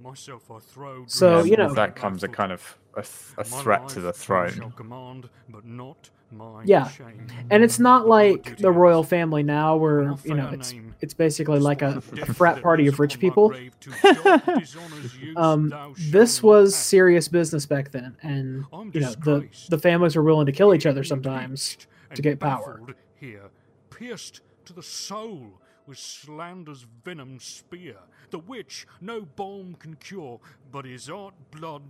Myself 0.00 0.48
I 0.50 0.58
throw 0.60 1.04
So, 1.06 1.42
you 1.42 1.56
know- 1.56 1.66
with 1.66 1.76
that 1.76 1.96
comes 1.96 2.22
a 2.22 2.28
kind 2.28 2.52
of 2.52 2.78
a, 2.94 3.02
th- 3.02 3.34
a 3.38 3.44
threat 3.44 3.88
to 3.90 4.00
the 4.00 4.12
throne. 4.12 4.72
command, 4.76 5.28
but 5.48 5.64
not 5.64 6.10
my 6.30 6.62
Yeah. 6.64 6.88
shame. 6.88 7.26
and 7.50 7.62
it's 7.64 7.78
not 7.78 8.06
like 8.06 8.56
the 8.58 8.70
royal 8.70 9.02
family 9.02 9.42
now 9.42 9.76
where 9.76 10.14
you 10.24 10.34
know 10.34 10.50
it's 10.52 10.74
it's 11.00 11.14
basically 11.14 11.58
like 11.58 11.80
a, 11.82 12.02
a 12.20 12.34
frat 12.34 12.60
party 12.62 12.86
of 12.86 12.98
rich 13.00 13.18
people 13.18 13.48
grave 13.48 13.78
to 13.80 13.90
dark 13.90 14.44
dishonour's 14.58 15.16
use 15.16 15.36
um, 15.36 15.72
this 16.10 16.42
was 16.42 16.74
serious 16.74 17.28
business 17.28 17.66
back 17.66 17.90
then 17.90 18.16
and 18.22 18.64
you 18.94 19.00
know 19.00 19.12
the 19.24 19.48
the 19.70 19.78
families 19.78 20.16
were 20.16 20.22
willing 20.22 20.46
to 20.46 20.52
kill 20.52 20.74
each 20.74 20.86
other 20.86 21.02
sometimes 21.04 21.76
to 22.14 22.22
get 22.22 22.40
power. 22.40 22.80
Here, 23.20 23.50
pierced 23.90 24.40
to 24.64 24.72
the 24.72 24.82
soul 24.82 25.60
with 25.86 25.98
slander's 25.98 26.86
venom 27.04 27.38
spear, 27.40 27.96
the 28.30 28.38
which 28.38 28.86
no 29.00 29.22
balm 29.22 29.74
can 29.78 29.94
cure, 29.96 30.38
but 30.70 30.84
his 30.84 31.08
art 31.10 31.34
blood 31.50 31.82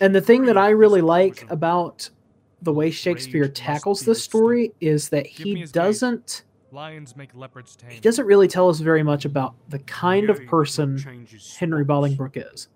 And 0.00 0.14
the 0.14 0.20
thing 0.20 0.44
that 0.46 0.56
I 0.56 0.70
really 0.70 1.02
like 1.02 1.50
about 1.50 2.08
the 2.62 2.72
way 2.72 2.90
Shakespeare 2.90 3.48
tackles 3.48 4.02
this 4.02 4.22
story 4.22 4.72
is 4.80 5.08
that 5.10 5.26
he 5.26 5.64
doesn't 5.64 6.44
Lions 6.70 7.16
make 7.16 7.34
leopards 7.34 7.76
tame. 7.76 7.90
he 7.90 8.00
doesn't 8.00 8.24
really 8.24 8.48
tell 8.48 8.68
us 8.70 8.78
very 8.78 9.02
much 9.02 9.24
about 9.24 9.54
the 9.68 9.78
kind 9.80 10.30
of 10.30 10.44
person 10.46 10.96
Henry. 11.58 11.84
Bolingbroke 11.84 12.52
is. 12.52 12.68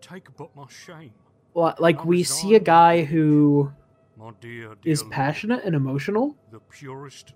Take 0.00 0.34
but 0.36 0.54
my 0.56 0.64
shame, 0.68 1.12
Well, 1.52 1.74
Like 1.78 2.04
we 2.04 2.22
see 2.22 2.54
a 2.54 2.60
guy 2.60 3.02
who 3.02 3.70
my 4.16 4.30
dear, 4.40 4.74
dear 4.82 4.92
is 4.92 5.02
passionate 5.04 5.64
and 5.64 5.74
emotional, 5.74 6.36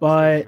but 0.01 0.47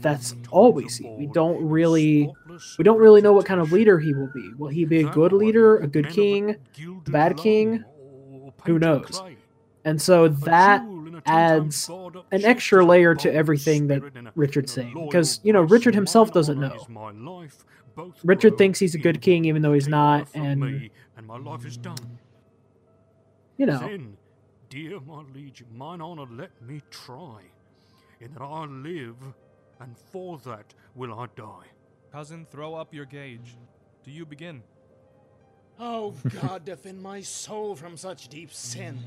that's 0.00 0.34
all 0.50 0.72
we 0.72 0.88
see. 0.88 1.08
We 1.18 1.26
don't 1.26 1.64
really 1.64 2.32
we 2.78 2.84
don't 2.84 2.98
really 2.98 3.22
know 3.22 3.32
what 3.32 3.46
kind 3.46 3.60
of 3.60 3.72
leader 3.72 3.98
he 3.98 4.14
will 4.14 4.30
be. 4.32 4.52
Will 4.56 4.68
he 4.68 4.84
be 4.84 5.00
a 5.00 5.10
good 5.10 5.32
leader, 5.32 5.78
a 5.78 5.88
good 5.88 6.10
king? 6.10 6.56
gilded 6.74 7.12
bad 7.12 7.36
king? 7.36 7.84
Who 8.64 8.78
knows? 8.78 9.22
Clay, 9.86 9.90
And 9.90 10.02
so 10.02 10.28
that 10.28 10.82
jewel 10.82 11.06
in 11.08 11.14
a 11.14 11.22
adds 11.26 11.86
ten-times 11.86 11.88
barred 11.88 12.16
up 12.16 12.26
an 12.32 12.44
extra 12.44 12.84
layer 12.84 13.14
to 13.14 13.32
everything 13.32 13.86
that 13.88 13.98
spirit 13.98 14.16
in 14.16 14.26
a- 14.26 14.32
Richard's 14.34 14.72
saying. 14.72 14.94
Because, 15.06 15.40
you 15.42 15.52
know. 15.52 15.62
Richard 15.62 15.94
himself 15.94 16.32
doesn't 16.32 16.58
know. 16.60 16.74
is 16.74 16.88
my 16.88 17.10
life, 17.12 17.64
both 17.94 18.18
Richard 18.24 18.58
thinks 18.58 18.78
he's 18.78 18.94
a 18.94 18.98
good 18.98 19.20
king, 19.22 19.44
even 19.46 19.62
though 19.62 19.72
he's 19.72 19.88
not, 19.88 20.28
and- 20.34 20.90
and 21.16 21.26
my 21.26 21.38
life 21.38 21.64
is 21.64 21.76
done. 21.76 21.96
you 23.56 23.64
know, 23.66 23.78
Then, 23.78 24.16
dear 24.68 25.00
my 25.00 25.22
liege, 25.34 25.64
mine 25.72 26.02
honour 26.02 26.26
let 26.30 26.50
me 26.62 26.82
try, 26.90 27.40
in 28.20 28.32
that 28.34 28.42
I 28.42 28.66
live, 28.66 29.16
and 29.80 29.96
for 30.12 30.38
that 30.40 30.74
will 30.94 31.18
I 31.18 31.26
die. 31.36 31.68
Cousin, 32.12 32.46
throw 32.50 32.74
up 32.74 32.92
your 32.92 33.06
gauge. 33.06 33.56
Do 34.04 34.10
you 34.10 34.26
begin? 34.26 34.62
Oh, 35.78 36.14
God, 36.40 36.64
defend 36.64 37.02
my 37.02 37.20
soul 37.20 37.74
from 37.76 37.96
such 37.96 38.28
deep 38.28 38.52
sin. 38.52 38.98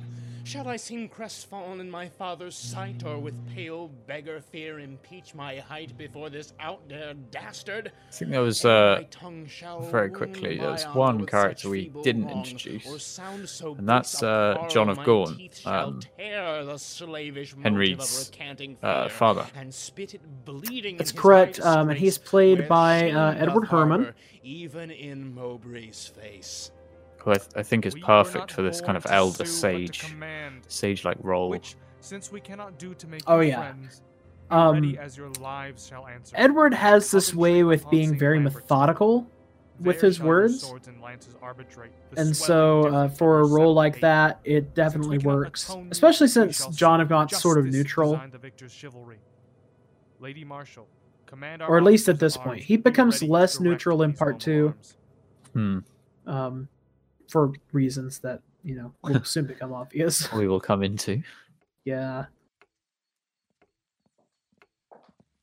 Shall 0.44 0.68
I 0.68 0.78
seem 0.78 1.10
crestfallen 1.10 1.80
in 1.80 1.92
my 1.92 2.08
father's 2.10 2.56
sight, 2.56 3.04
or 3.06 3.20
with 3.20 3.36
pale 3.54 3.90
beggar 4.08 4.40
fear 4.40 4.80
impeach 4.80 5.36
my 5.36 5.58
height 5.58 5.96
before 5.98 6.30
this 6.30 6.54
out 6.60 6.88
there 6.90 7.14
dastard? 7.30 7.92
I 8.08 8.12
think 8.12 8.32
there 8.32 8.42
was 8.42 8.66
uh, 8.66 8.96
my 9.00 9.04
tongue 9.12 9.46
shall 9.48 9.82
very 9.82 10.10
quickly, 10.10 10.56
my 10.58 10.64
there 10.64 10.72
was 10.72 10.86
one 10.86 11.26
character 11.28 11.70
we 11.70 11.90
didn't 12.04 12.30
introduce, 12.30 13.04
sound 13.04 13.48
so 13.48 13.76
and 13.76 13.88
that's, 13.88 14.24
uh, 14.24 14.66
John 14.70 14.90
of 14.90 15.04
Gaunt, 15.04 15.62
um, 15.66 16.00
tear 16.18 16.66
the 16.66 16.78
slavish 16.80 17.56
motive 17.56 17.64
Henry's, 17.64 18.32
uh, 18.82 19.10
father. 19.10 19.46
and 19.56 19.72
spit 19.74 20.16
it 20.16 20.22
bleeding 20.46 20.98
That's 20.98 21.12
correct, 21.12 21.60
um, 21.60 21.90
and 21.90 22.00
he's 22.00 22.18
played 22.18 22.68
by, 22.68 23.12
uh, 23.12 23.36
Edward 23.38 23.68
Herrmann. 23.68 24.04
harbour, 24.04 24.16
even 24.42 24.90
in 24.90 25.36
Mowbray's 25.36 26.08
face. 26.08 26.59
Who 27.20 27.32
I, 27.32 27.36
th- 27.36 27.50
I 27.56 27.64
think 27.64 27.86
is 27.86 27.94
We 27.94 28.02
perfect 28.02 28.52
for 28.52 28.62
this 28.62 28.82
kind 28.82 28.98
of 28.98 29.06
elder 29.10 29.34
sue, 29.34 29.44
but 29.44 29.46
to 29.46 29.52
sage, 29.52 30.16
sage-like 30.68 31.18
role. 31.22 31.50
Which, 31.50 31.76
since 32.00 32.32
we 32.32 32.40
cannot 32.42 32.78
do 32.80 32.94
to 32.96 33.08
make 33.08 33.22
Oh, 33.28 33.40
yeah. 33.42 33.58
friends, 33.74 34.02
um, 34.50 34.96
as 35.00 35.18
your 35.18 35.30
lives 35.42 35.88
shall 35.88 36.08
answer. 36.08 36.36
Edward 36.38 36.74
has 36.74 37.12
this 37.12 37.34
way 37.34 37.64
with 37.64 37.90
being 37.90 38.18
very 38.18 38.40
methodical 38.40 39.28
with 39.80 40.02
his 40.02 40.20
words. 40.20 40.64
and 40.88 41.02
lances 41.02 41.36
arbitrate, 41.42 41.92
the 42.12 42.22
And 42.22 42.36
so, 42.36 42.88
uh, 42.88 43.08
for 43.10 43.40
a 43.40 43.48
role 43.48 43.74
like 43.74 43.96
separate 43.96 44.02
that, 44.02 44.40
it 44.44 44.74
definitely 44.76 45.20
works. 45.20 45.70
atone 45.70 45.88
Especially 45.92 46.28
since 46.28 46.66
John 46.68 47.00
seek 47.00 47.04
of 47.04 47.10
Gaunt's 47.10 47.40
sort 47.42 47.58
of 47.58 47.66
neutral. 47.66 48.14
designed 48.14 48.32
the 48.32 48.38
victor's 48.40 48.72
chivalry. 48.74 49.20
Lady 50.20 50.44
Marshal, 50.44 50.88
command 51.26 51.62
Or 51.62 51.78
at 51.78 51.84
least 51.84 52.10
at 52.10 52.20
this 52.20 52.36
point. 52.36 52.62
He 52.64 52.76
becomes 52.76 53.24
less 53.24 53.60
neutral 53.60 54.02
in 54.04 54.14
part 54.14 54.40
two. 54.40 54.74
Hmm. 55.54 55.80
um, 56.28 56.68
for 57.30 57.54
reasons 57.72 58.20
that 58.20 58.42
you 58.64 58.76
know 58.76 58.94
will 59.04 59.24
soon 59.24 59.46
become 59.46 59.74
obvious. 59.74 60.32
We 60.34 60.48
will 60.48 60.60
come 60.60 60.84
into. 60.84 61.22
Yeah, 61.86 62.26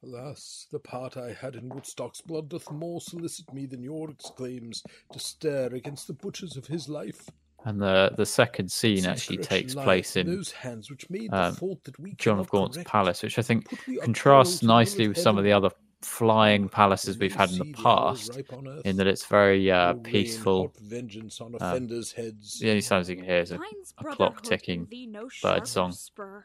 Alas, 0.06 0.68
the 0.70 0.78
part 0.78 1.16
I 1.16 1.32
had 1.32 1.56
in 1.56 1.68
Woodstock's 1.68 2.20
blood 2.20 2.48
doth 2.48 2.70
more 2.70 3.00
solicit 3.00 3.52
me 3.52 3.66
than 3.66 3.82
your 3.82 4.10
exclaims 4.10 4.82
to 5.12 5.18
stare 5.18 5.74
against 5.74 6.06
the 6.06 6.12
butchers 6.12 6.56
of 6.56 6.66
his 6.66 6.88
life. 6.88 7.28
And 7.64 7.80
the 7.82 8.12
the 8.16 8.26
second 8.26 8.70
scene 8.70 8.98
Since 8.98 9.06
actually 9.06 9.38
takes 9.38 9.74
lieth 9.74 9.84
place 9.84 10.14
in 10.14 10.26
those 10.28 10.52
hands 10.52 10.88
which 10.88 11.10
made 11.10 11.32
um, 11.32 11.52
the 11.52 11.58
fault 11.58 11.82
that 11.84 11.98
we 11.98 12.14
John 12.14 12.38
of 12.38 12.48
Gaunt's 12.48 12.76
correct. 12.76 12.88
palace, 12.88 13.22
which 13.24 13.38
I 13.40 13.42
think 13.42 13.68
Put 13.68 13.86
we 13.88 13.98
a 13.98 14.02
contrasts 14.02 14.22
quarrel 14.22 14.44
to 14.44 14.60
the 14.60 14.66
will 14.66 14.74
nicely 14.74 15.04
of 15.06 15.08
with 15.08 15.18
some 15.18 15.38
of 15.38 15.44
the 15.44 15.52
other 15.52 15.70
flying 16.06 16.68
palaces 16.68 17.18
we've 17.18 17.34
had 17.34 17.50
in 17.50 17.58
the 17.58 17.64
see 17.64 17.72
the 17.72 17.88
hours 17.88 18.28
past, 18.28 18.36
ripe 18.36 18.52
on 18.52 18.68
earth? 18.68 18.86
in 18.86 18.96
that 18.96 19.06
it's 19.06 19.26
very 19.26 19.70
uh, 19.70 19.94
peaceful. 19.94 20.62
hot 20.62 20.76
vengeance 20.76 21.40
on 21.40 21.54
offenders' 21.54 22.12
heads. 22.12 22.60
The 22.60 22.70
only 22.70 22.80
sounds 22.80 23.10
you 23.10 23.16
can 23.16 23.24
hear 23.24 23.38
is 23.38 23.52
a, 23.52 23.58
a 23.98 24.04
clock 24.04 24.42
ticking, 24.42 24.86
thee 24.90 25.06
no 25.06 25.28
bird 25.42 25.66
song. 25.66 25.92
spur. 25.92 26.44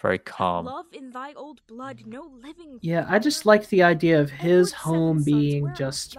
very 0.00 0.18
calm. 0.18 0.64
Love 0.64 0.86
in 0.92 1.10
thy 1.10 1.34
old 1.34 1.60
blood 1.66 2.02
no 2.06 2.30
living 2.42 2.78
yeah. 2.80 3.06
I 3.08 3.18
just 3.18 3.46
like 3.46 3.68
the 3.68 3.82
idea 3.82 4.20
of 4.20 4.30
his 4.30 4.72
home 4.72 5.22
being 5.22 5.72
just 5.74 6.16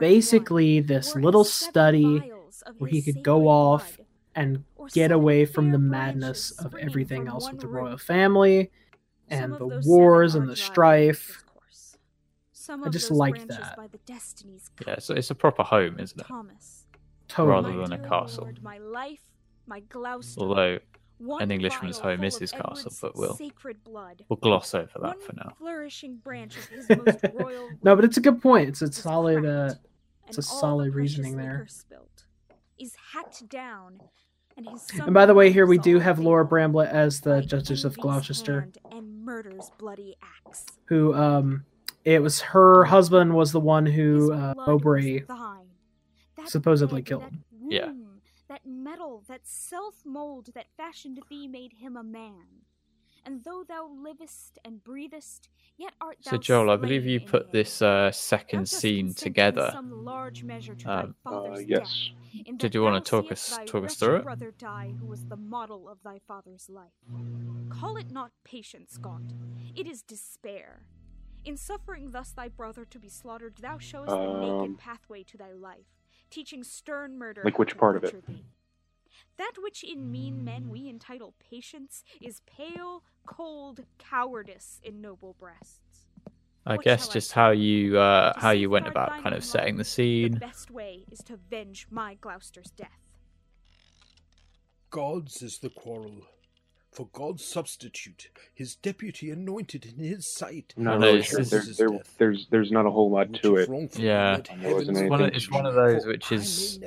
basically 0.00 0.80
one, 0.80 0.86
this 0.86 1.14
were 1.14 1.22
little 1.22 1.44
study 1.44 2.32
where 2.78 2.90
he 2.90 3.02
could 3.02 3.22
go 3.22 3.40
sacred 3.40 3.50
off 3.50 3.98
and 4.34 4.64
get 4.92 5.12
away 5.12 5.44
from 5.44 5.70
the 5.72 5.78
madness 5.78 6.50
of 6.52 6.74
everything 6.76 7.28
else 7.28 7.50
with 7.50 7.60
the 7.60 7.66
royal 7.68 7.98
family 7.98 8.70
and 9.28 9.54
the 9.54 9.80
wars 9.84 10.34
and 10.34 10.48
the 10.48 10.56
strife. 10.56 11.42
Discourse. 12.66 12.80
Some 12.82 12.84
I 12.84 12.88
just 12.90 13.08
those 13.08 13.18
like 13.18 13.32
that. 13.60 13.76
by 13.76 13.86
the 13.86 13.98
destinies 14.06 14.70
Yeah, 14.86 14.98
so 14.98 15.14
it's 15.14 15.30
a 15.30 15.34
proper 15.34 15.62
home, 15.62 15.98
isn't 16.00 16.20
it? 16.20 16.26
Thomas, 16.26 16.86
Rather 17.38 17.68
Totally. 17.68 17.76
my 17.76 17.88
than 17.88 17.92
a 17.92 18.08
castle. 18.08 18.48
My 18.62 18.78
life, 18.78 19.20
my 19.66 19.80
Gloucester, 19.80 20.40
Although 20.40 20.78
one 21.18 21.42
an 21.42 21.50
Englishman's 21.50 21.98
home 21.98 22.22
is 22.24 22.34
of 22.34 22.40
his 22.42 22.52
castle, 22.52 22.92
but 23.00 23.16
we'll 23.16 23.34
blood. 23.84 24.22
we'll 24.28 24.36
gloss 24.36 24.74
over 24.74 24.90
that 24.94 25.02
One 25.02 25.20
for 25.20 25.32
now. 25.34 25.52
flourishing 25.58 26.16
branch 26.16 26.56
of 26.56 26.66
his 26.68 26.88
most 26.90 27.18
royal 27.34 27.70
No, 27.82 27.96
but 27.96 28.04
it's 28.04 28.16
a 28.18 28.20
good 28.20 28.40
point. 28.42 28.68
It's 28.68 28.82
a 28.82 28.92
solid. 28.92 29.44
Uh, 29.46 29.74
it's 30.28 30.38
a 30.38 30.40
and 30.40 30.46
all 30.50 30.56
the 30.56 30.60
solid 30.60 30.94
reasoning 30.94 31.36
there. 31.36 31.66
spilt 31.68 32.24
Is 32.78 32.94
hacked 33.12 33.48
down, 33.48 34.00
and 34.56 34.68
his 34.68 34.86
and 35.00 35.14
by 35.14 35.24
the 35.24 35.34
way, 35.34 35.50
here 35.50 35.64
we 35.66 35.78
do 35.78 35.98
have 36.00 36.18
Laura 36.18 36.44
faithful 36.44 36.58
Bramblett 36.58 36.90
as 36.90 37.20
the 37.22 37.40
by 37.40 37.46
Duchess 37.46 37.84
of 37.84 37.96
Gloucester, 37.96 38.68
and 38.92 39.24
murder's 39.24 39.70
bloody 39.78 40.16
axe. 40.46 40.66
who 40.86 41.14
um, 41.14 41.64
it 42.06 42.22
was 42.22 42.40
her 42.40 42.84
husband 42.84 43.34
was 43.34 43.50
the 43.50 43.60
one 43.60 43.84
who 43.84 44.32
uh, 44.32 44.54
Mowbray 44.56 45.24
supposedly 46.46 47.02
killed. 47.02 47.24
That 47.24 47.32
Yeah. 47.68 47.92
That 48.48 48.64
metal, 48.64 49.24
that 49.26 49.40
self 49.44 50.06
mold 50.06 50.50
that 50.54 50.66
fashioned 50.76 51.20
thee 51.28 51.48
made 51.48 51.72
him 51.74 51.96
a 51.96 52.04
man. 52.04 52.62
And 53.24 53.42
though 53.42 53.64
thou 53.66 53.88
livest 53.88 54.60
and 54.64 54.84
breathest, 54.84 55.48
yet 55.76 55.94
art 56.00 56.18
thou 56.24 56.30
So 56.30 56.36
Joel, 56.38 56.70
I 56.70 56.76
believe 56.76 57.04
you 57.04 57.18
put 57.18 57.50
this 57.50 57.82
uh, 57.82 58.12
second 58.12 58.68
scene 58.68 59.06
consent 59.06 59.26
in 59.26 59.32
together. 59.32 59.70
some 59.72 60.04
large 60.04 60.44
measure 60.44 60.76
to 60.76 60.88
Um, 60.92 61.14
Uh, 61.26 61.58
yes. 61.58 62.10
Did 62.56 62.72
you 62.76 62.82
wanna 62.84 63.00
talk 63.00 63.32
us- 63.32 63.58
talk 63.66 63.84
us 63.84 63.96
through 63.96 64.16
it? 64.18 64.22
brother 64.22 64.52
die, 64.52 64.94
who 65.00 65.06
was 65.06 65.24
the 65.24 65.36
model 65.36 65.88
of 65.88 66.00
thy 66.04 66.20
father's 66.20 66.70
life. 66.70 66.94
Call 67.68 67.96
it 67.96 68.12
not 68.12 68.30
patience, 68.44 68.96
Gaunt. 68.96 69.32
It 69.74 69.88
is 69.88 70.02
despair. 70.02 70.86
In 71.46 71.56
suffering 71.56 72.10
thus 72.10 72.32
thy 72.32 72.48
brother 72.48 72.84
to 72.84 72.98
be 72.98 73.08
slaughtered, 73.08 73.58
thou 73.58 73.78
showest 73.78 74.10
the 74.10 74.18
Um, 74.18 74.40
naked 74.40 74.78
pathway 74.78 75.22
to 75.22 75.38
thy 75.38 75.52
life, 75.52 75.86
teaching 76.28 76.64
stern 76.64 77.16
murder. 77.16 77.42
Like 77.44 77.56
which 77.56 77.78
part 77.78 77.96
of 77.96 78.02
it? 78.02 78.26
thee. 78.26 78.44
That 79.36 79.52
which 79.62 79.84
in 79.84 80.10
mean 80.10 80.44
men 80.44 80.68
we 80.68 80.88
entitle 80.88 81.34
patience 81.38 82.02
is 82.20 82.40
pale, 82.46 83.04
cold 83.26 83.84
cowardice 83.96 84.80
in 84.82 85.00
noble 85.00 85.34
breasts. 85.38 86.08
I 86.66 86.74
What 86.74 86.84
guess 86.84 87.02
shall 87.04 87.10
I 87.10 87.12
just 87.12 87.32
how 87.32 87.50
you 87.50 87.96
uh, 87.96 88.32
how 88.36 88.50
you 88.50 88.68
went 88.68 88.88
about 88.88 89.10
kind 89.10 89.26
own 89.26 89.34
of 89.34 89.44
setting 89.44 89.76
the 89.76 89.84
scene. 89.84 90.32
The 90.32 90.40
best 90.40 90.72
way 90.72 91.04
is 91.12 91.20
to 91.20 91.34
avenge 91.34 91.86
my 91.90 92.14
Gloucester's 92.14 92.72
death. 92.72 93.06
God's 94.90 95.42
is 95.42 95.58
the 95.58 95.70
quarrel. 95.70 96.26
For 96.96 97.08
God's 97.12 97.44
substitute, 97.44 98.30
his 98.54 98.74
deputy 98.74 99.30
anointed 99.30 99.84
in 99.84 100.02
his 100.02 100.32
sight. 100.32 100.72
I'm 100.78 100.84
not 100.84 100.94
I 100.94 100.98
know, 100.98 101.06
really 101.08 101.18
it's- 101.18 101.28
sure. 101.28 101.44
There, 101.44 101.60
is 101.60 101.76
there, 101.76 101.88
there's 102.16 102.46
there's 102.48 102.72
not 102.72 102.86
a 102.86 102.90
whole 102.90 103.10
lot 103.10 103.34
to 103.34 103.56
it. 103.56 103.68
Yeah. 103.98 104.36
let 104.36 104.44
There 104.46 104.56
heavens 104.56 104.74
wasn't 104.88 104.96
It's 104.96 105.10
one 105.10 105.20
of- 105.20 105.34
it's 105.34 105.50
one 105.50 105.66
of 105.66 105.74
those 105.74 106.06
which 106.06 106.32
is- 106.32 106.78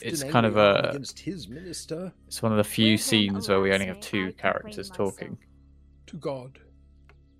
it's 0.00 0.22
kind 0.24 0.46
of 0.46 0.56
a- 0.56 0.98
his 1.18 1.48
minister. 1.50 2.14
It's 2.28 2.42
one 2.42 2.50
of 2.50 2.56
the 2.56 2.64
few 2.64 2.96
scenes 2.96 3.50
where 3.50 3.60
we 3.60 3.70
only 3.74 3.84
have 3.84 4.00
two 4.00 4.32
characters 4.32 4.88
talking. 4.88 5.36
To 6.06 6.16
God. 6.16 6.60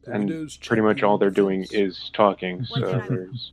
And 0.05 0.29
pretty 0.63 0.83
much 0.83 1.03
all 1.03 1.17
they're 1.17 1.31
doing 1.31 1.65
is 1.71 2.11
talking. 2.13 2.67
So 2.67 2.79
there's 3.09 3.53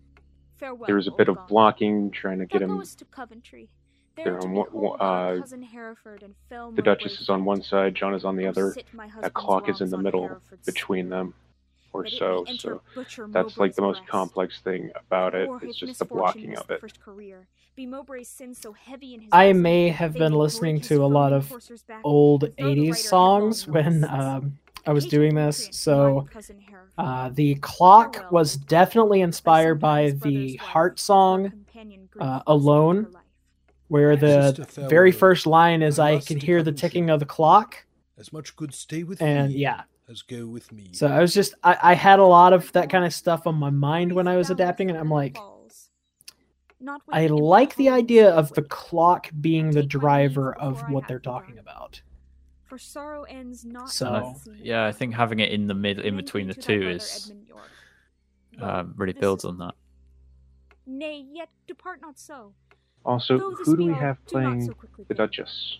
Farewell. 0.57 0.87
there's 0.87 1.07
a 1.07 1.11
bit 1.11 1.29
of 1.29 1.37
Gaunt. 1.37 1.47
blocking, 1.47 2.11
trying 2.11 2.39
to 2.39 2.45
get 2.45 2.61
him. 2.61 2.75
goest 2.75 2.99
to 2.99 3.05
Coventry. 3.05 3.69
There 4.15 4.25
They're 4.25 4.41
on 4.41 4.51
one- 4.53 5.01
uh, 5.01 5.37
cousin 5.39 5.61
Hereford 5.61 6.23
and 6.23 6.35
fell 6.49 6.71
The 6.71 6.81
Duchess 6.81 7.19
is 7.19 7.29
on 7.29 7.43
one 7.43 7.61
side, 7.61 7.95
John 7.95 8.13
is 8.13 8.23
on 8.23 8.35
the 8.35 8.47
other. 8.47 8.71
sit 8.71 8.85
That 9.21 9.33
clock 9.33 9.67
is 9.67 9.81
in 9.81 9.89
the 9.89 9.97
middle 9.97 10.41
between 10.65 11.09
them. 11.09 11.33
or 11.91 12.03
that 12.03 12.07
it 12.07 12.13
may 12.13 12.17
so. 12.17 12.45
So 12.57 13.27
that's 13.27 13.57
like 13.57 13.75
the 13.75 13.81
most 13.81 14.05
complex 14.05 14.59
thing 14.61 14.91
about 14.95 15.33
it. 15.33 15.49
It's 15.61 15.77
just 15.77 15.99
the 15.99 16.05
blocking 16.05 16.57
of 16.57 16.69
it. 16.69 16.81
first 16.81 16.99
career, 16.99 17.47
be 17.75 17.85
Mowbray's 17.85 18.27
sin 18.27 18.53
so 18.53 18.73
heavy 18.73 19.13
in 19.13 19.21
his 19.21 19.29
I 19.31 19.53
may 19.53 19.89
have 19.89 20.13
been 20.13 20.33
listening 20.33 20.81
to 20.81 21.03
a 21.03 21.07
lot 21.07 21.31
of 21.33 21.51
old 22.03 22.43
and 22.43 22.55
throw 22.57 22.73
the 22.73 22.89
80s 22.91 22.97
songs 22.97 23.67
when 23.67 24.03
um, 24.05 24.57
I 24.85 24.91
was 24.93 25.05
doing 25.05 25.35
this. 25.35 25.69
So 25.71 26.21
my 26.21 26.33
cousin 26.33 26.59
Hereford. 26.59 26.91
uh, 26.97 27.29
the 27.29 27.55
clock 27.55 28.31
was 28.31 28.55
definitely 28.55 29.21
inspired 29.21 29.75
by 29.75 30.11
the 30.11 30.55
Heart 30.57 30.99
song, 30.99 31.65
uh, 32.19 32.41
Alone, 32.47 33.03
her 33.05 33.09
life. 33.09 33.24
Where 33.95 34.17
the 34.17 34.67
very 34.89 35.13
first 35.13 35.47
line 35.47 35.81
is 35.81 35.99
I 35.99 36.15
I 36.15 36.19
can 36.19 36.37
hear 36.37 36.61
the 36.63 36.73
ticking 36.73 37.09
of 37.09 37.21
the 37.21 37.25
clock. 37.25 37.85
As 38.17 38.33
much 38.33 38.53
good 38.57 38.73
stay 38.73 39.03
with 39.03 39.21
And 39.21 39.53
me 39.53 39.59
yeah, 39.59 39.83
as 40.09 40.21
go 40.21 40.47
with 40.47 40.69
me. 40.73 40.89
so 40.91 41.07
I 41.07 41.19
was 41.21 41.33
just 41.33 41.53
I, 41.63 41.77
I 41.81 41.93
had 41.93 42.19
a 42.19 42.25
lot 42.25 42.51
of 42.51 42.69
that 42.73 42.89
kind 42.89 43.05
of 43.05 43.13
stuff 43.13 43.47
on 43.47 43.55
my 43.55 43.69
mind 43.69 44.11
when 44.11 44.27
I 44.27 44.35
was 44.35 44.49
adapting 44.49 44.89
and 44.89 44.99
I'm 44.99 45.09
like, 45.09 45.37
I 47.09 47.27
like 47.27 47.75
the 47.77 47.87
idea 47.89 48.29
of 48.31 48.53
the 48.53 48.63
clock 48.63 49.29
being 49.39 49.71
the 49.71 49.83
driver 49.83 50.53
of 50.55 50.81
what 50.89 51.07
they're 51.07 51.19
talking 51.33 51.57
about. 51.57 52.01
For 52.65 52.77
sorrow 52.77 53.23
ends 53.23 53.63
not 53.63 53.89
So- 53.89 54.07
And 54.07 54.15
I- 54.17 54.27
unseen. 54.29 54.59
yeah, 54.61 54.85
I 54.85 54.91
think 54.91 55.13
having 55.13 55.39
it 55.39 55.51
in 55.51 55.67
the 55.67 55.73
mid, 55.73 55.99
in 55.99 56.17
between 56.17 56.47
the 56.47 56.53
came 56.53 56.61
to 56.63 56.67
thy 56.67 56.75
two 56.81 56.89
is 56.89 57.31
Edmund 57.31 57.51
um, 58.61 58.93
really 58.97 59.13
builds 59.13 59.45
on 59.45 59.57
that. 59.59 59.75
Nay, 60.85 61.25
yet 61.31 61.49
depart 61.67 62.01
not 62.01 62.17
so. 62.19 62.53
Also, 63.05 63.37
Though 63.37 63.51
who 63.51 63.77
do 63.77 63.85
we 63.85 63.93
have 63.93 64.23
playing 64.25 64.65
so 64.65 64.73
quickly 64.73 65.05
the. 65.07 65.13
Duchess? 65.13 65.79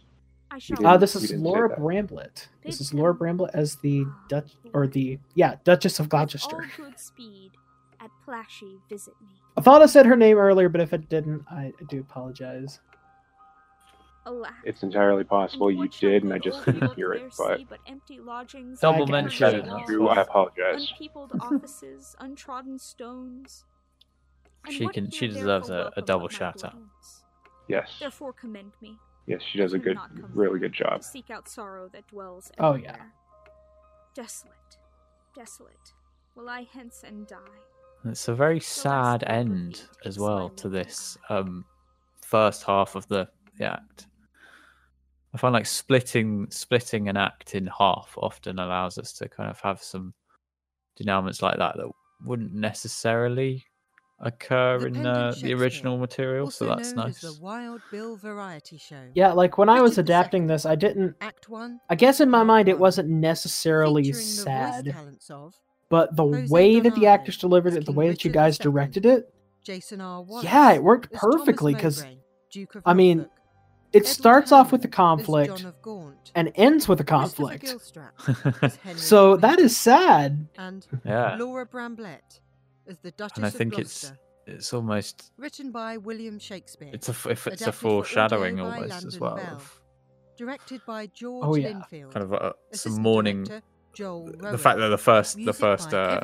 I 0.51 0.59
Uh, 0.83 0.95
this 0.97 1.15
is 1.15 1.33
Laura 1.33 1.67
that. 1.69 1.79
Bramblett. 1.79 2.47
This 2.63 2.79
is 2.79 2.93
Laura 2.93 3.13
them- 3.13 3.37
Bramblett 3.37 3.49
as 3.53 3.75
the 3.77 4.03
Ah, 4.07 4.25
Dutch 4.29 4.51
or 4.73 4.87
the 4.87 5.19
yeah 5.33 5.55
Duchess 5.63 5.99
of 5.99 6.07
Gloucester. 6.07 6.69
good 6.77 6.99
speed, 6.99 7.51
at 7.99 8.11
Plashy 8.25 8.79
visit 8.89 9.15
me. 9.21 9.27
I 9.57 9.61
thought 9.61 9.81
I 9.81 9.85
said 9.87 10.05
her 10.05 10.15
name 10.15 10.37
earlier, 10.37 10.69
but 10.69 10.81
if 10.81 10.93
it 10.93 11.09
didn't, 11.09 11.43
I, 11.49 11.73
I 11.79 11.83
do 11.89 11.99
apologize. 12.01 12.79
Alas. 14.27 14.53
It's 14.63 14.81
entirely 14.81 15.23
possible 15.23 15.69
you 15.71 15.87
did, 15.87 16.23
and 16.23 16.33
I 16.33 16.39
just 16.39 16.65
didn't 16.65 16.93
hear 16.95 17.13
it. 17.13 17.19
there 17.19 17.29
But 17.37 17.57
see 17.59 17.65
but 17.69 17.79
empty 17.87 18.19
lodgings, 18.19 18.79
Double 18.79 19.05
mention. 19.07 19.43
that 19.45 19.51
deserted 19.51 19.67
is 19.67 19.73
That's 19.73 19.85
true. 19.85 20.07
I 20.07 20.21
apologize. 20.21 20.91
Unpeopled 20.91 21.31
offices, 21.39 22.15
untrodden 22.19 22.79
stones. 22.79 23.65
And 24.65 24.73
She 24.73 24.87
can- 24.87 25.09
she 25.11 25.27
deserves 25.27 25.69
a- 25.69 25.91
a 25.95 26.01
double 26.01 26.27
but 26.27 26.33
shout 26.35 26.63
out. 26.63 26.77
Yes, 27.67 27.97
Therefore 27.99 28.33
commend 28.33 28.73
me. 28.81 28.97
yes, 29.25 29.41
she 29.41 29.57
does 29.57 29.73
a 29.73 29.79
good, 29.79 29.97
really 30.33 30.59
good 30.59 30.73
job. 30.73 31.01
To 31.01 31.07
seek 31.07 31.29
out 31.29 31.47
sorrow 31.47 31.87
that 31.89 32.07
dwells 32.07 32.51
everywhere. 32.57 32.73
Oh, 32.73 32.75
yeah. 32.97 33.05
Desolate, 34.13 34.77
desolate, 35.35 35.93
will 36.35 36.47
I 36.49 36.63
hence 36.71 37.03
and 37.03 37.27
die. 37.27 37.37
It's 38.05 38.27
a 38.27 38.35
very 38.35 38.59
sad 38.59 39.23
end 39.25 39.87
as 40.05 40.19
well 40.19 40.49
to 40.51 40.69
this 40.69 41.17
um, 41.29 41.65
first 42.21 42.63
half 42.63 42.95
of 42.95 43.07
the, 43.07 43.27
the 43.57 43.65
act. 43.65 44.07
I 45.33 45.37
find 45.37 45.53
like 45.53 45.65
splitting 45.65 46.49
splitting 46.49 47.09
an 47.09 47.17
act 47.17 47.55
in 47.55 47.67
half 47.67 48.13
often 48.17 48.57
allows 48.59 48.97
us 48.97 49.11
to 49.13 49.27
kind 49.27 49.49
of 49.49 49.59
have 49.61 49.81
some 49.83 50.13
denouements 50.97 51.41
like 51.41 51.57
that 51.57 51.75
that 51.75 51.91
wouldn't 52.23 52.53
necessarily 52.53 53.65
occur 54.19 54.79
The 54.79 54.85
in 54.87 55.05
uh, 55.05 55.33
the 55.41 55.53
original 55.53 55.97
material, 55.97 56.49
so 56.49 56.65
that's 56.65 56.93
nice. 56.93 57.21
the 57.21 57.37
Wild 57.41 57.81
Bill 57.91 58.15
Variety 58.15 58.77
Show. 58.77 59.09
Yeah, 59.13 59.31
like 59.33 59.57
when 59.57 59.69
I 59.69 59.81
was 59.81 59.97
adapting 59.97 60.47
this, 60.47 60.65
I 60.65 60.75
didn't. 60.75 61.15
Act 61.21 61.49
One. 61.49 61.79
I 61.89 61.95
guess 61.95 62.21
in 62.21 62.29
my 62.29 62.43
mind, 62.43 62.69
it 62.69 62.79
wasn't 62.79 63.09
necessarily 63.09 64.03
featuring 64.03 64.23
the 64.23 64.91
voice 64.93 65.23
sad, 65.25 65.53
but 65.89 66.15
the 66.15 66.47
way 66.49 66.79
that 66.79 66.95
the 66.95 67.07
actors 67.07 67.37
delivered 67.37 67.73
it, 67.73 67.85
the 67.85 67.91
way 67.91 68.07
that 68.07 68.23
you 68.23 68.31
guys 68.31 68.57
directed 68.57 69.05
it, 69.05 69.33
Jason 69.63 69.99
R. 70.01 70.21
Wallace 70.21 70.43
yeah, 70.45 70.71
it 70.73 70.83
worked 70.83 71.11
perfectly 71.11 71.73
because 71.73 72.03
Mowbray, 72.03 72.17
Duke 72.51 72.75
of 72.75 72.83
I 72.85 72.93
mean, 72.93 73.21
it 73.91 73.97
Edward 73.97 74.07
starts 74.07 74.51
off 74.51 74.71
with 74.71 74.85
a 74.85 74.89
conflict 74.89 75.63
of 75.63 75.81
Gaunt, 75.81 76.31
and 76.35 76.51
ends 76.55 76.87
with 76.87 76.99
a 77.01 77.03
conflict. 77.03 77.65
Gilstrap 77.65 78.63
as 78.63 78.75
Henry 78.77 78.99
So 78.99 79.35
the 79.35 79.41
that 79.41 79.55
Queen, 79.55 79.65
is 79.65 79.77
sad. 79.77 80.47
and 80.57 80.87
yeah, 81.05 81.35
Laura 81.37 81.65
Bramblett 81.65 82.39
as 82.87 82.97
the 82.99 83.11
Duchess 83.11 83.37
and 83.37 83.45
I 83.45 83.49
of 83.49 83.53
think 83.55 83.79
it's 83.79 84.01
Gloucester, 84.01 84.19
it's 84.47 84.73
almost 84.73 85.31
written 85.37 85.71
by 85.71 85.97
William 85.97 86.37
Shakespeare, 86.39 86.91
it's 86.93 87.07
a 87.09 87.11
f- 87.11 87.27
if 87.27 87.47
it's 87.47 87.61
a 87.63 87.71
foreshadowing 87.71 88.59
audio 88.59 88.71
by 88.71 88.81
almost 88.83 89.05
as 89.05 89.19
well 89.19 89.35
Beall. 89.37 89.61
directed 90.37 90.81
by 90.85 91.07
George 91.07 91.45
Oh, 91.47 91.55
yeah. 91.55 91.71
Linfield, 91.73 92.11
kind 92.13 92.23
of 92.23 92.33
a, 92.33 92.37
some 92.39 92.53
assistant 92.73 92.97
mourning. 92.99 93.47
Joel 93.93 94.25
The 94.25 94.37
Rowan. 94.39 94.57
fact 94.57 94.79
that 94.79 94.89
the 94.89 94.97
first 94.97 95.37
the 95.43 95.53
first 95.53 95.93
uh, 95.93 96.19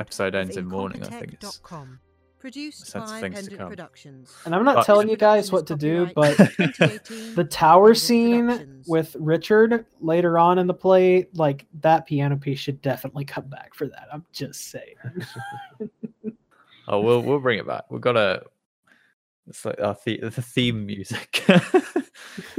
episode 0.00 0.34
ends 0.34 0.56
in 0.56 0.66
mourning, 0.66 1.02
I 1.04 1.06
think 1.06 1.34
it's 1.34 1.58
Incompetech.com. 1.58 2.00
Produced 2.44 2.92
by 2.92 3.20
things 3.20 3.36
to 3.36 3.40
Pendant 3.40 3.56
come. 3.58 3.68
Productions. 3.70 4.30
And 4.44 4.54
I'm 4.54 4.66
not 4.66 4.76
But- 4.76 4.84
telling 4.84 5.08
you 5.08 5.16
guys 5.16 5.50
what 5.50 5.66
to 5.68 5.74
do, 5.76 6.10
but 6.14 6.36
the 6.36 7.48
tower 7.50 7.94
scene 7.94 8.82
with 8.86 9.16
Richard 9.18 9.86
later 10.02 10.38
on 10.38 10.58
in 10.58 10.66
the 10.66 10.74
play, 10.74 11.26
like 11.32 11.64
that 11.80 12.04
piano 12.04 12.36
piece 12.36 12.58
should 12.58 12.82
definitely 12.82 13.24
come 13.24 13.46
back 13.48 13.72
for 13.72 13.86
that. 13.88 14.08
I'm 14.12 14.26
just 14.32 14.70
saying. 14.70 14.96
Oh, 16.86 17.00
we'll 17.00 17.22
we'll 17.22 17.40
bring 17.40 17.58
it 17.58 17.66
back. 17.66 17.84
We've 17.90 18.02
got 18.02 18.18
a. 18.18 18.42
It's 19.46 19.64
like 19.64 19.80
our 19.80 19.96
the, 20.04 20.18
the 20.20 20.42
theme 20.42 20.84
music. 20.84 21.42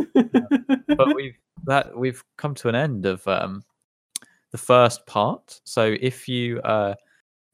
but 0.08 1.14
we've 1.16 1.38
that 1.66 1.96
we've 1.96 2.24
come 2.36 2.56
to 2.56 2.70
an 2.70 2.74
end 2.74 3.06
of 3.06 3.28
um 3.28 3.64
the 4.50 4.58
first 4.58 5.06
part. 5.06 5.62
So 5.64 5.96
if 6.02 6.28
you 6.28 6.60
uh 6.62 6.96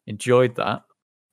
enjoyed 0.08 0.56
that, 0.56 0.84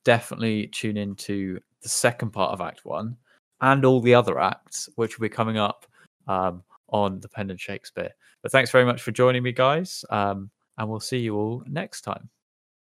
definitely 0.03 0.67
tune 0.67 0.97
into 0.97 1.59
the 1.81 1.89
second 1.89 2.31
part 2.31 2.51
of 2.51 2.61
Act 2.61 2.85
One 2.85 3.17
and 3.61 3.85
all 3.85 4.01
the 4.01 4.15
other 4.15 4.39
acts, 4.39 4.89
which 4.95 5.17
will 5.17 5.23
be 5.23 5.29
coming 5.29 5.57
up 5.57 5.85
um 6.27 6.63
on 6.91 7.19
the 7.19 7.29
Pendant 7.29 7.59
Shakespeare. 7.59 8.11
But 8.41 8.51
thanks 8.51 8.71
very 8.71 8.85
much 8.85 9.01
for 9.01 9.11
joining 9.11 9.43
me, 9.43 9.51
guys. 9.51 10.03
Um, 10.09 10.49
and 10.77 10.89
we'll 10.89 10.99
see 10.99 11.19
you 11.19 11.35
all 11.35 11.63
next 11.67 12.01
time. 12.01 12.29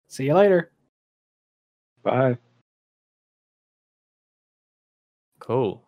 See 0.08 0.26
you 0.26 0.34
later. 0.34 0.72
Bye. 2.04 2.38
Cool. 5.40 5.84